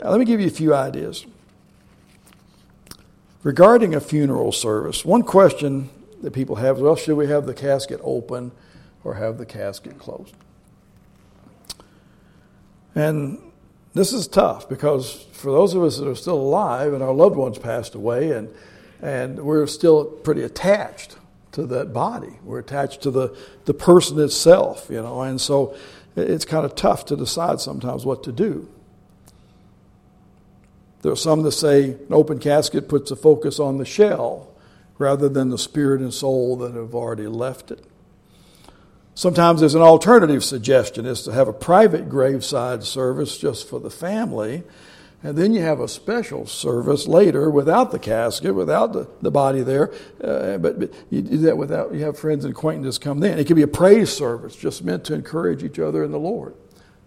Now, 0.00 0.10
let 0.10 0.20
me 0.20 0.26
give 0.26 0.40
you 0.40 0.46
a 0.46 0.50
few 0.50 0.74
ideas. 0.74 1.24
Regarding 3.42 3.94
a 3.94 4.00
funeral 4.00 4.52
service, 4.52 5.04
one 5.04 5.22
question 5.22 5.88
that 6.22 6.32
people 6.32 6.56
have 6.56 6.76
is 6.76 6.82
well, 6.82 6.96
should 6.96 7.16
we 7.16 7.26
have 7.28 7.46
the 7.46 7.54
casket 7.54 8.00
open 8.02 8.52
or 9.02 9.14
have 9.14 9.38
the 9.38 9.46
casket 9.46 9.98
closed? 9.98 10.34
And 12.94 13.38
this 13.94 14.12
is 14.12 14.28
tough 14.28 14.68
because 14.68 15.26
for 15.32 15.52
those 15.52 15.74
of 15.74 15.82
us 15.82 15.98
that 15.98 16.08
are 16.08 16.14
still 16.14 16.40
alive 16.40 16.92
and 16.92 17.02
our 17.02 17.12
loved 17.12 17.36
ones 17.36 17.58
passed 17.58 17.94
away, 17.94 18.32
and, 18.32 18.52
and 19.02 19.38
we're 19.44 19.66
still 19.66 20.04
pretty 20.04 20.42
attached 20.42 21.16
to 21.52 21.66
that 21.66 21.92
body, 21.92 22.38
we're 22.42 22.58
attached 22.58 23.02
to 23.02 23.10
the, 23.10 23.36
the 23.64 23.74
person 23.74 24.18
itself, 24.20 24.88
you 24.90 25.00
know, 25.00 25.22
and 25.22 25.40
so 25.40 25.76
it's 26.16 26.44
kind 26.44 26.64
of 26.64 26.74
tough 26.74 27.06
to 27.06 27.16
decide 27.16 27.60
sometimes 27.60 28.04
what 28.04 28.22
to 28.24 28.32
do. 28.32 28.68
There 31.02 31.12
are 31.12 31.16
some 31.16 31.42
that 31.42 31.52
say 31.52 31.90
an 31.90 32.06
open 32.10 32.38
casket 32.38 32.88
puts 32.88 33.10
a 33.10 33.16
focus 33.16 33.60
on 33.60 33.78
the 33.78 33.84
shell 33.84 34.48
rather 34.96 35.28
than 35.28 35.50
the 35.50 35.58
spirit 35.58 36.00
and 36.00 36.14
soul 36.14 36.56
that 36.56 36.74
have 36.74 36.94
already 36.94 37.26
left 37.26 37.70
it. 37.70 37.84
Sometimes 39.14 39.60
there's 39.60 39.76
an 39.76 39.82
alternative 39.82 40.42
suggestion 40.42 41.06
is 41.06 41.22
to 41.22 41.32
have 41.32 41.46
a 41.46 41.52
private 41.52 42.08
graveside 42.08 42.82
service 42.82 43.38
just 43.38 43.68
for 43.68 43.78
the 43.78 43.90
family, 43.90 44.64
and 45.22 45.38
then 45.38 45.54
you 45.54 45.62
have 45.62 45.80
a 45.80 45.88
special 45.88 46.46
service 46.46 47.06
later 47.06 47.48
without 47.48 47.92
the 47.92 47.98
casket, 47.98 48.54
without 48.54 48.92
the, 48.92 49.08
the 49.22 49.30
body 49.30 49.62
there. 49.62 49.92
Uh, 50.22 50.58
but, 50.58 50.78
but 50.80 50.92
you 51.10 51.22
do 51.22 51.36
that 51.38 51.56
without, 51.56 51.94
you 51.94 52.02
have 52.02 52.18
friends 52.18 52.44
and 52.44 52.52
acquaintances 52.52 52.98
come 52.98 53.22
in. 53.22 53.38
It 53.38 53.46
could 53.46 53.56
be 53.56 53.62
a 53.62 53.68
praise 53.68 54.12
service 54.12 54.56
just 54.56 54.84
meant 54.84 55.04
to 55.04 55.14
encourage 55.14 55.62
each 55.62 55.78
other 55.78 56.02
in 56.02 56.10
the 56.10 56.18
Lord, 56.18 56.54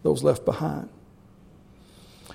those 0.02 0.24
left 0.24 0.46
behind. 0.46 0.90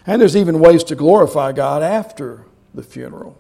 And 0.07 0.21
there's 0.21 0.37
even 0.37 0.61
ways 0.61 0.85
to 0.85 0.95
glorify 0.95 1.53
God 1.53 1.83
after 1.83 2.45
the 2.75 2.83
funeral. 2.83 3.39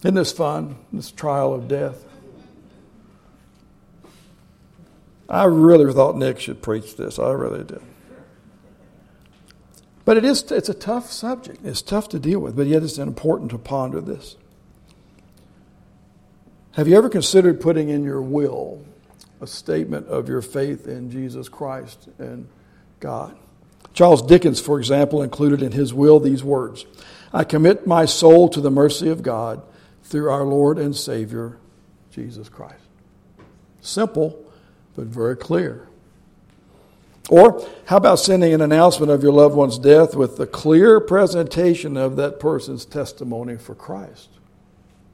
Isn't 0.00 0.14
this 0.14 0.30
fun, 0.30 0.76
this 0.92 1.10
trial 1.10 1.52
of 1.52 1.66
death? 1.66 2.04
I 5.28 5.44
really 5.44 5.92
thought 5.92 6.16
Nick 6.16 6.40
should 6.40 6.62
preach 6.62 6.96
this. 6.96 7.18
I 7.18 7.30
really 7.32 7.64
did. 7.64 7.82
But 10.04 10.16
it 10.16 10.24
is, 10.24 10.50
it's 10.50 10.70
a 10.70 10.74
tough 10.74 11.10
subject. 11.10 11.64
It's 11.64 11.82
tough 11.82 12.08
to 12.10 12.18
deal 12.18 12.40
with, 12.40 12.56
but 12.56 12.66
yet 12.66 12.82
it's 12.82 12.96
important 12.96 13.50
to 13.50 13.58
ponder 13.58 14.00
this. 14.00 14.36
Have 16.72 16.88
you 16.88 16.96
ever 16.96 17.10
considered 17.10 17.60
putting 17.60 17.90
in 17.90 18.04
your 18.04 18.22
will 18.22 18.84
a 19.40 19.46
statement 19.46 20.06
of 20.06 20.28
your 20.28 20.40
faith 20.40 20.86
in 20.86 21.10
Jesus 21.10 21.48
Christ 21.48 22.08
and 22.18 22.48
God? 23.00 23.36
Charles 23.92 24.22
Dickens, 24.22 24.60
for 24.60 24.78
example, 24.78 25.22
included 25.22 25.60
in 25.60 25.72
his 25.72 25.92
will 25.92 26.20
these 26.20 26.42
words 26.42 26.86
I 27.32 27.44
commit 27.44 27.86
my 27.86 28.06
soul 28.06 28.48
to 28.48 28.60
the 28.62 28.70
mercy 28.70 29.10
of 29.10 29.22
God 29.22 29.60
through 30.04 30.30
our 30.30 30.44
Lord 30.44 30.78
and 30.78 30.96
Savior, 30.96 31.58
Jesus 32.10 32.48
Christ. 32.48 32.80
Simple, 33.82 34.47
but 34.98 35.06
very 35.06 35.36
clear. 35.36 35.86
Or 37.30 37.64
how 37.84 37.98
about 37.98 38.18
sending 38.18 38.52
an 38.52 38.60
announcement 38.60 39.12
of 39.12 39.22
your 39.22 39.30
loved 39.30 39.54
one's 39.54 39.78
death 39.78 40.16
with 40.16 40.36
the 40.36 40.46
clear 40.46 40.98
presentation 40.98 41.96
of 41.96 42.16
that 42.16 42.40
person's 42.40 42.84
testimony 42.84 43.56
for 43.56 43.76
Christ? 43.76 44.28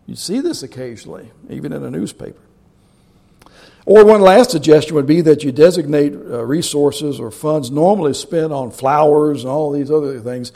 You 0.07 0.17
see 0.17 0.41
this 0.41 0.63
occasionally, 0.63 1.33
even 1.51 1.71
in 1.75 1.85
a 1.85 1.91
newspaper. 1.91 2.41
Or 3.85 4.07
one 4.07 4.23
last 4.23 4.51
suggestion 4.51 4.95
would 4.95 5.07
be 5.07 5.21
that 5.21 5.45
you 5.45 5.53
designate 5.53 6.15
uh, 6.15 6.43
resources 6.47 7.21
or 7.21 7.31
funds 7.31 7.71
normally 7.71 8.15
spent 8.15 8.55
on 8.55 8.71
flowers 8.71 9.43
and 9.43 9.51
all 9.51 9.71
these 9.71 9.91
other 9.91 10.19
things 10.19 10.51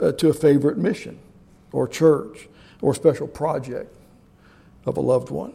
uh, 0.00 0.12
to 0.12 0.28
a 0.28 0.32
favorite 0.32 0.78
mission 0.78 1.18
or 1.72 1.88
church 1.88 2.48
or 2.80 2.94
special 2.94 3.26
project 3.26 3.92
of 4.86 4.96
a 4.96 5.00
loved 5.00 5.30
one. 5.30 5.52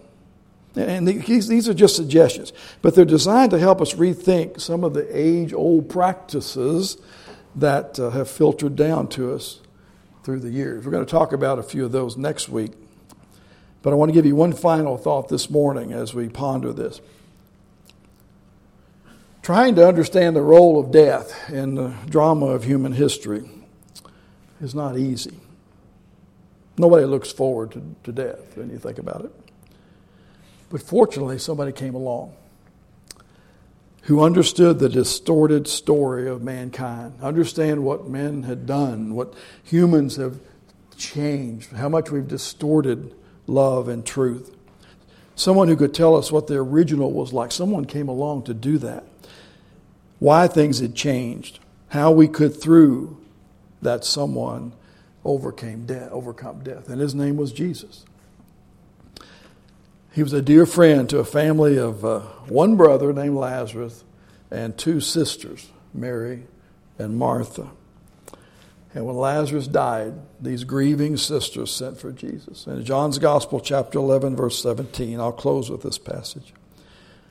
And 0.76 1.08
these, 1.08 1.70
are 1.70 1.74
just 1.74 1.96
suggestions, 1.96 2.52
but 2.82 2.96
they're 2.96 3.06
designed 3.06 3.52
to 3.52 3.60
help 3.60 3.80
us 3.80 3.94
rethink 3.94 4.60
some 4.60 4.84
of 4.84 4.94
the 4.94 5.08
age 5.16 5.54
old 5.54 5.88
practices 5.88 6.98
that 7.56 8.00
uh, 8.00 8.10
have 8.10 8.30
filtered 8.30 8.76
down 8.76 9.08
to 9.10 9.34
us 9.34 9.60
through 10.24 10.40
the 10.40 10.50
years. 10.50 10.84
We're 10.84 10.92
going 10.92 11.06
to 11.06 11.12
talk 11.12 11.32
about 11.32 11.60
a 11.60 11.64
few 11.64 11.86
of 11.86 11.92
those 11.92 12.18
next 12.18 12.50
week. 12.50 12.72
But 13.84 13.92
I 13.92 13.96
want 13.98 14.10
to 14.10 14.14
give 14.14 14.26
you 14.26 14.36
one 14.36 14.54
final 14.54 14.98
thought 14.98 15.28
this 15.28 15.50
morning 15.50 15.92
as 15.92 16.14
we 16.14 16.30
ponder 16.30 16.74
this. 16.74 17.02
Trying 19.44 19.76
to 19.76 19.88
understand 19.88 20.36
the 20.36 20.42
role 20.42 20.80
of 20.80 20.90
death 20.92 21.50
in 21.50 21.76
the 21.76 21.94
drama 22.08 22.48
of 22.48 22.64
human 22.64 22.94
history 22.94 23.44
is 24.62 24.74
not 24.74 24.98
easy. 24.98 25.38
Nobody 26.78 27.06
looks 27.06 27.32
forward 27.32 27.72
to, 27.74 27.96
to 28.06 28.12
death 28.12 28.56
when 28.58 28.70
you 28.70 28.78
think 28.80 28.98
about 28.98 29.26
it. 29.26 29.43
But 30.74 30.82
fortunately, 30.82 31.38
somebody 31.38 31.72
came 31.72 31.94
along 31.94 32.34
who 34.06 34.24
understood 34.24 34.80
the 34.80 34.90
distorted 34.90 35.68
story 35.68 36.28
of 36.28 36.42
mankind, 36.42 37.14
understand 37.22 37.84
what 37.84 38.10
men 38.10 38.42
had 38.42 38.66
done, 38.66 39.14
what 39.14 39.36
humans 39.64 40.16
have 40.16 40.40
changed, 40.98 41.74
how 41.74 41.90
much 41.90 42.10
we've 42.10 42.28
distorted 42.28 43.14
love 43.46 43.88
and 43.88 44.04
truth. 44.04 44.56
Someone 45.36 45.68
who 45.68 45.76
could 45.76 45.94
tell 45.94 46.16
us 46.16 46.32
what 46.32 46.48
the 46.48 46.56
original 46.56 47.12
was 47.12 47.32
like. 47.32 47.52
Someone 47.52 47.86
came 47.86 48.08
along 48.08 48.46
to 48.46 48.54
do 48.56 48.80
that. 48.80 49.04
Why 50.18 50.48
things 50.48 50.80
had 50.80 50.96
changed. 50.96 51.60
How 51.90 52.12
we 52.12 52.28
could, 52.28 52.60
through 52.60 53.22
that 53.84 54.06
someone, 54.06 54.74
overcame 55.24 55.86
death, 55.86 56.10
overcome 56.12 56.64
death. 56.64 56.90
And 56.90 57.00
his 57.00 57.14
name 57.14 57.38
was 57.38 57.52
Jesus. 57.52 58.06
He 60.14 60.22
was 60.22 60.32
a 60.32 60.44
dear 60.44 60.68
friend 60.68 61.10
to 61.10 61.18
a 61.18 61.26
family 61.26 61.78
of 61.78 62.06
uh, 62.06 62.20
one 62.48 62.78
brother 62.78 63.12
named 63.12 63.36
Lazarus 63.36 64.04
and 64.52 64.78
two 64.78 65.02
sisters, 65.02 65.72
Mary 65.92 66.44
and 67.00 67.18
Martha. 67.18 67.72
And 68.94 69.08
when 69.08 69.16
Lazarus 69.16 69.68
died, 69.68 70.14
these 70.40 70.66
grieving 70.66 71.18
sisters 71.18 71.76
sent 71.76 71.98
for 71.98 72.12
Jesus. 72.12 72.68
In 72.68 72.86
John's 72.86 73.18
Gospel, 73.18 73.60
chapter 73.60 73.98
11, 73.98 74.36
verse 74.36 74.62
17, 74.62 75.20
I'll 75.20 75.32
close 75.32 75.72
with 75.72 75.82
this 75.82 75.98
passage. 75.98 76.54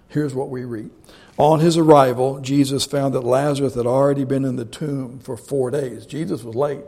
Here's 0.08 0.34
what 0.34 0.50
we 0.50 0.64
read. 0.64 0.90
On 1.38 1.60
his 1.60 1.76
arrival, 1.76 2.40
Jesus 2.40 2.84
found 2.84 3.14
that 3.14 3.20
Lazarus 3.20 3.76
had 3.76 3.86
already 3.86 4.24
been 4.24 4.44
in 4.44 4.56
the 4.56 4.64
tomb 4.64 5.20
for 5.20 5.36
four 5.36 5.70
days. 5.70 6.04
Jesus 6.04 6.42
was 6.42 6.56
late. 6.56 6.82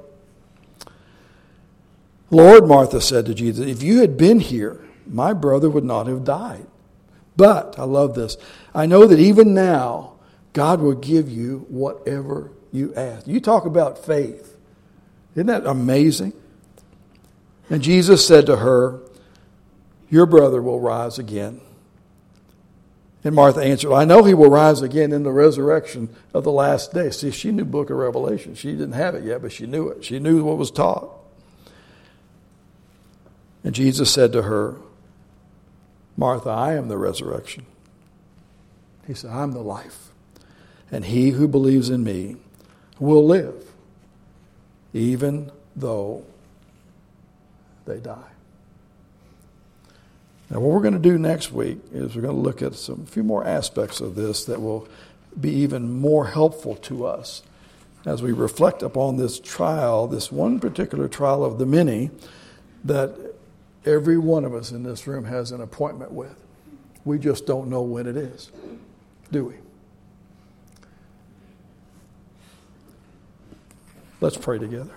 Lord, 2.31 2.67
Martha 2.67 3.01
said 3.01 3.27
to 3.27 3.35
Jesus, 3.35 3.65
if 3.65 3.81
you 3.81 4.01
had 4.01 4.17
been 4.17 4.41
here, 4.41 4.85
my 5.07 5.33
brother 5.33 5.69
would 5.69 5.85
not 5.85 6.07
have 6.07 6.25
died. 6.25 6.67
But, 7.37 7.79
I 7.79 7.85
love 7.85 8.15
this, 8.15 8.37
I 8.75 8.87
know 8.87 9.07
that 9.07 9.19
even 9.19 9.55
now, 9.55 10.13
God 10.53 10.81
will 10.81 10.95
give 10.95 11.29
you 11.29 11.67
whatever 11.69 12.53
you 12.73 12.95
ask. 12.95 13.27
You 13.27 13.41
talk 13.41 13.67
about 13.67 14.05
faith. 14.05 14.57
Isn't 15.35 15.49
that 15.49 15.67
amazing? 15.67 16.33
And 17.69 17.83
Jesus 17.83 18.27
said 18.27 18.47
to 18.47 18.57
her, 18.57 19.01
Your 20.11 20.27
brother 20.27 20.63
will 20.63 20.81
rise 20.81 21.19
again. 21.19 21.61
And 23.25 23.35
Martha 23.35 23.63
answered, 23.63 23.93
I 23.93 24.05
know 24.05 24.23
he 24.23 24.35
will 24.35 24.51
rise 24.51 24.83
again 24.83 25.11
in 25.11 25.23
the 25.23 25.33
resurrection 25.33 26.15
of 26.35 26.45
the 26.45 26.53
last 26.53 26.93
day. 26.93 27.11
See, 27.11 27.31
she 27.31 27.51
knew 27.51 27.65
book 27.65 27.89
of 27.89 27.97
Revelation. 27.97 28.55
She 28.55 28.73
didn't 28.73 28.93
have 28.93 29.15
it 29.15 29.25
yet, 29.25 29.41
but 29.41 29.51
she 29.51 29.67
knew 29.67 29.89
it. 29.89 30.05
She 30.05 30.19
knew 30.19 30.45
what 30.45 30.59
was 30.59 30.71
taught. 30.71 31.11
And 33.65 33.75
Jesus 33.75 34.13
said 34.13 34.33
to 34.33 34.43
her, 34.43 34.77
Martha, 36.17 36.51
I 36.51 36.75
am 36.75 36.89
the 36.89 36.99
resurrection. 36.99 37.67
He 39.07 39.15
said, 39.15 39.31
I'm 39.31 39.53
the 39.53 39.61
life. 39.61 40.11
And 40.91 41.05
he 41.05 41.31
who 41.31 41.49
believes 41.49 41.91
in 41.91 42.05
me 42.05 42.37
will 42.99 43.27
live 43.27 43.65
even 44.95 45.51
though 45.75 46.25
they 47.85 47.99
die. 47.99 48.31
Now, 50.49 50.61
what 50.61 50.73
we're 50.73 50.83
going 50.83 50.95
to 50.95 51.01
do 51.01 51.19
next 51.19 51.53
week 51.53 51.79
is 51.93 52.15
we're 52.15 52.23
going 52.23 52.35
to 52.35 52.41
look 52.41 52.63
at 52.63 52.75
some 52.77 53.03
a 53.03 53.11
few 53.11 53.25
more 53.25 53.45
aspects 53.45 54.01
of 54.01 54.15
this 54.15 54.45
that 54.45 54.63
will 54.63 54.87
be 55.39 55.51
even 55.51 55.91
more 55.93 56.29
helpful 56.29 56.77
to 56.77 57.07
us 57.07 57.43
as 58.07 58.23
we 58.23 58.33
reflect 58.33 58.83
upon 58.83 59.17
this 59.17 59.41
trial, 59.41 60.07
this 60.07 60.31
one 60.31 60.61
particular 60.61 61.09
trial 61.09 61.45
of 61.45 61.59
the 61.59 61.67
many 61.67 62.11
that 62.85 63.34
every 63.85 64.19
one 64.19 64.45
of 64.45 64.55
us 64.55 64.71
in 64.71 64.83
this 64.83 65.07
room 65.07 65.25
has 65.25 65.53
an 65.53 65.61
appointment 65.61 66.13
with. 66.13 66.43
We 67.05 67.19
just 67.19 67.47
don't 67.47 67.69
know 67.69 67.83
when 67.83 68.07
it 68.07 68.17
is, 68.17 68.51
do 69.31 69.45
we? 69.45 69.55
Let's 74.21 74.39
pray 74.39 74.59
together. 74.59 74.93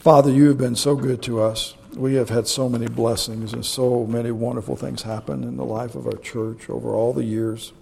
Father, 0.00 0.30
you 0.30 0.48
have 0.48 0.58
been 0.58 0.74
so 0.74 0.96
good 0.96 1.22
to 1.22 1.40
us. 1.40 1.74
We 1.94 2.14
have 2.14 2.28
had 2.28 2.46
so 2.46 2.68
many 2.68 2.88
blessings 2.88 3.52
and 3.52 3.64
so 3.64 4.04
many 4.04 4.30
wonderful 4.30 4.76
things 4.76 5.02
happen 5.02 5.44
in 5.44 5.56
the 5.56 5.64
life 5.64 5.94
of 5.94 6.06
our 6.06 6.16
church 6.16 6.68
over 6.68 6.90
all 6.90 7.12
the 7.12 7.24
years. 7.24 7.72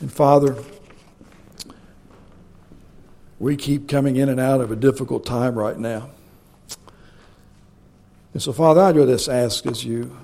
And 0.00 0.12
Father, 0.12 0.56
we 3.38 3.56
keep 3.56 3.88
coming 3.88 4.16
in 4.16 4.28
and 4.28 4.40
out 4.40 4.60
of 4.60 4.70
a 4.70 4.76
difficult 4.76 5.26
time 5.26 5.56
right 5.56 5.78
now. 5.78 6.10
And 8.34 8.42
so, 8.42 8.52
Father, 8.52 8.82
I 8.82 8.92
just 8.92 9.28
ask 9.28 9.64
as 9.64 9.84
you 9.84 10.14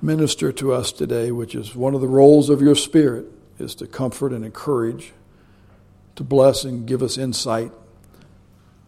minister 0.00 0.50
to 0.52 0.72
us 0.72 0.90
today, 0.90 1.30
which 1.30 1.54
is 1.54 1.76
one 1.76 1.94
of 1.94 2.00
the 2.00 2.08
roles 2.08 2.50
of 2.50 2.60
your 2.60 2.74
Spirit, 2.74 3.26
is 3.60 3.76
to 3.76 3.86
comfort 3.86 4.32
and 4.32 4.44
encourage, 4.44 5.12
to 6.16 6.24
bless 6.24 6.64
and 6.64 6.86
give 6.86 7.02
us 7.02 7.16
insight 7.16 7.70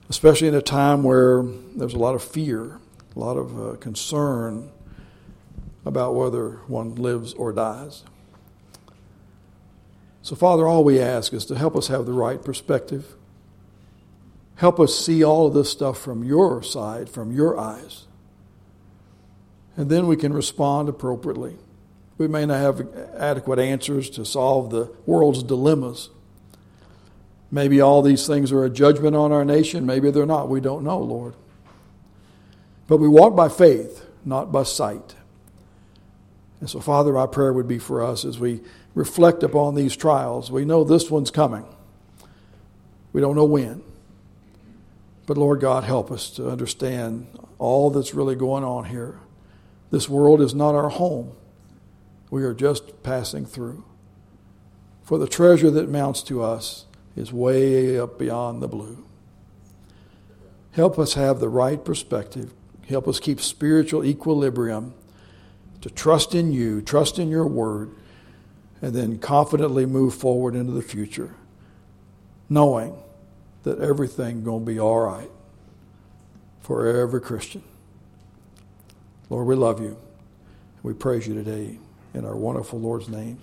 especially 0.09 0.49
in 0.49 0.55
a 0.55 0.63
time 0.63 1.03
where 1.03 1.43
there's 1.77 1.95
a 1.95 1.99
lot 1.99 2.15
of 2.15 2.23
fear, 2.23 2.79
a 3.15 3.19
lot 3.19 3.37
of 3.37 3.61
uh, 3.61 3.77
concern 3.77 4.71
about 5.85 6.15
whether 6.15 6.51
one 6.67 6.95
lives 6.95 7.35
or 7.35 7.53
dies. 7.53 8.05
So, 10.23 10.35
Father, 10.35 10.67
all 10.67 10.85
we 10.85 11.01
ask 11.01 11.33
is 11.33 11.45
to 11.47 11.57
help 11.57 11.77
us 11.77 11.89
have 11.89 12.07
the 12.07 12.13
right 12.13 12.43
perspective. 12.43 13.15
Help 14.57 14.81
us 14.81 14.99
see 14.99 15.23
all 15.23 15.47
of 15.47 15.55
this 15.55 15.71
stuff 15.71 15.99
from 15.99 16.25
your 16.25 16.63
side, 16.63 17.11
from 17.11 17.33
your 17.33 17.59
eyes. 17.59 18.05
And 19.77 19.91
then 19.91 20.07
we 20.07 20.17
can 20.17 20.33
respond 20.33 20.89
appropriately. 20.89 21.57
We 22.17 22.29
may 22.29 22.47
not 22.47 22.61
have 22.61 22.87
adequate 23.17 23.59
answers 23.59 24.09
to 24.11 24.25
solve 24.25 24.71
the 24.71 24.95
world's 25.05 25.43
dilemmas. 25.43 26.11
Maybe 27.51 27.81
all 27.81 28.03
these 28.03 28.27
things 28.27 28.53
are 28.53 28.65
a 28.65 28.71
judgment 28.71 29.17
on 29.17 29.33
our 29.33 29.45
nation. 29.45 29.85
Maybe 29.87 30.11
they're 30.11 30.27
not. 30.27 30.49
We 30.49 30.61
don't 30.61 30.85
know, 30.85 30.99
Lord. 30.99 31.35
But 32.87 32.99
we 32.99 33.09
walk 33.09 33.35
by 33.35 33.49
faith, 33.49 34.05
not 34.25 34.53
by 34.53 34.63
sight. 34.63 35.15
And 36.61 36.71
so, 36.71 36.81
Father, 36.81 37.13
my 37.13 37.27
prayer 37.27 37.53
would 37.53 37.69
be 37.69 37.79
for 37.79 38.03
us 38.03 38.25
as 38.25 38.39
we 38.39 38.61
reflect 38.95 39.43
upon 39.43 39.75
these 39.75 39.97
trials. 39.97 40.51
We 40.51 40.65
know 40.65 40.85
this 40.85 41.11
one's 41.11 41.31
coming, 41.31 41.67
we 43.13 43.21
don't 43.21 43.37
know 43.37 43.45
when. 43.45 43.83
But, 45.27 45.39
Lord 45.39 45.61
God, 45.61 45.85
help 45.85 46.11
us 46.11 46.29
to 46.33 46.51
understand 46.51 47.27
all 47.59 47.89
that's 47.89 48.13
really 48.13 48.37
going 48.37 48.63
on 48.63 48.85
here. 48.85 49.19
This 49.91 50.09
world 50.09 50.41
is 50.41 50.55
not 50.55 50.75
our 50.75 50.89
home, 50.89 51.33
we 52.31 52.43
are 52.43 52.55
just 52.55 53.03
passing 53.03 53.47
through. 53.47 53.85
For 55.03 55.19
the 55.19 55.29
treasure 55.29 55.71
that 55.71 55.89
mounts 55.89 56.23
to 56.25 56.43
us 56.43 56.87
is 57.15 57.33
way 57.33 57.99
up 57.99 58.19
beyond 58.19 58.63
the 58.63 58.69
blue. 58.69 59.05
Help 60.73 60.99
us 60.99 61.15
have 61.15 61.39
the 61.39 61.49
right 61.49 61.85
perspective. 61.85 62.53
Help 62.89 63.07
us 63.07 63.21
keep 63.21 63.41
spiritual 63.41 64.05
equilibrium 64.05 64.95
to 65.83 65.91
trust 65.91 66.35
in 66.35 66.53
you, 66.53 66.81
trust 66.83 67.19
in 67.19 67.29
your 67.29 67.47
word, 67.47 67.91
and 68.83 68.95
then 68.95 69.19
confidently 69.19 69.87
move 69.87 70.15
forward 70.15 70.55
into 70.55 70.73
the 70.73 70.83
future, 70.83 71.35
knowing 72.49 72.97
that 73.63 73.79
everything's 73.79 74.45
going 74.45 74.65
to 74.65 74.73
be 74.73 74.81
all 74.81 75.01
right 75.01 75.31
for 76.61 76.87
every 76.87 77.21
Christian. 77.21 77.63
Lord, 79.35 79.49
we 79.49 79.57
love 79.57 79.81
you. 79.81 79.97
We 80.85 80.95
praise 80.95 81.27
you 81.27 81.35
today 81.35 81.77
in 82.15 82.25
our 82.25 82.37
wonderful 82.37 82.79
Lord's 82.79 83.09
name. 83.09 83.37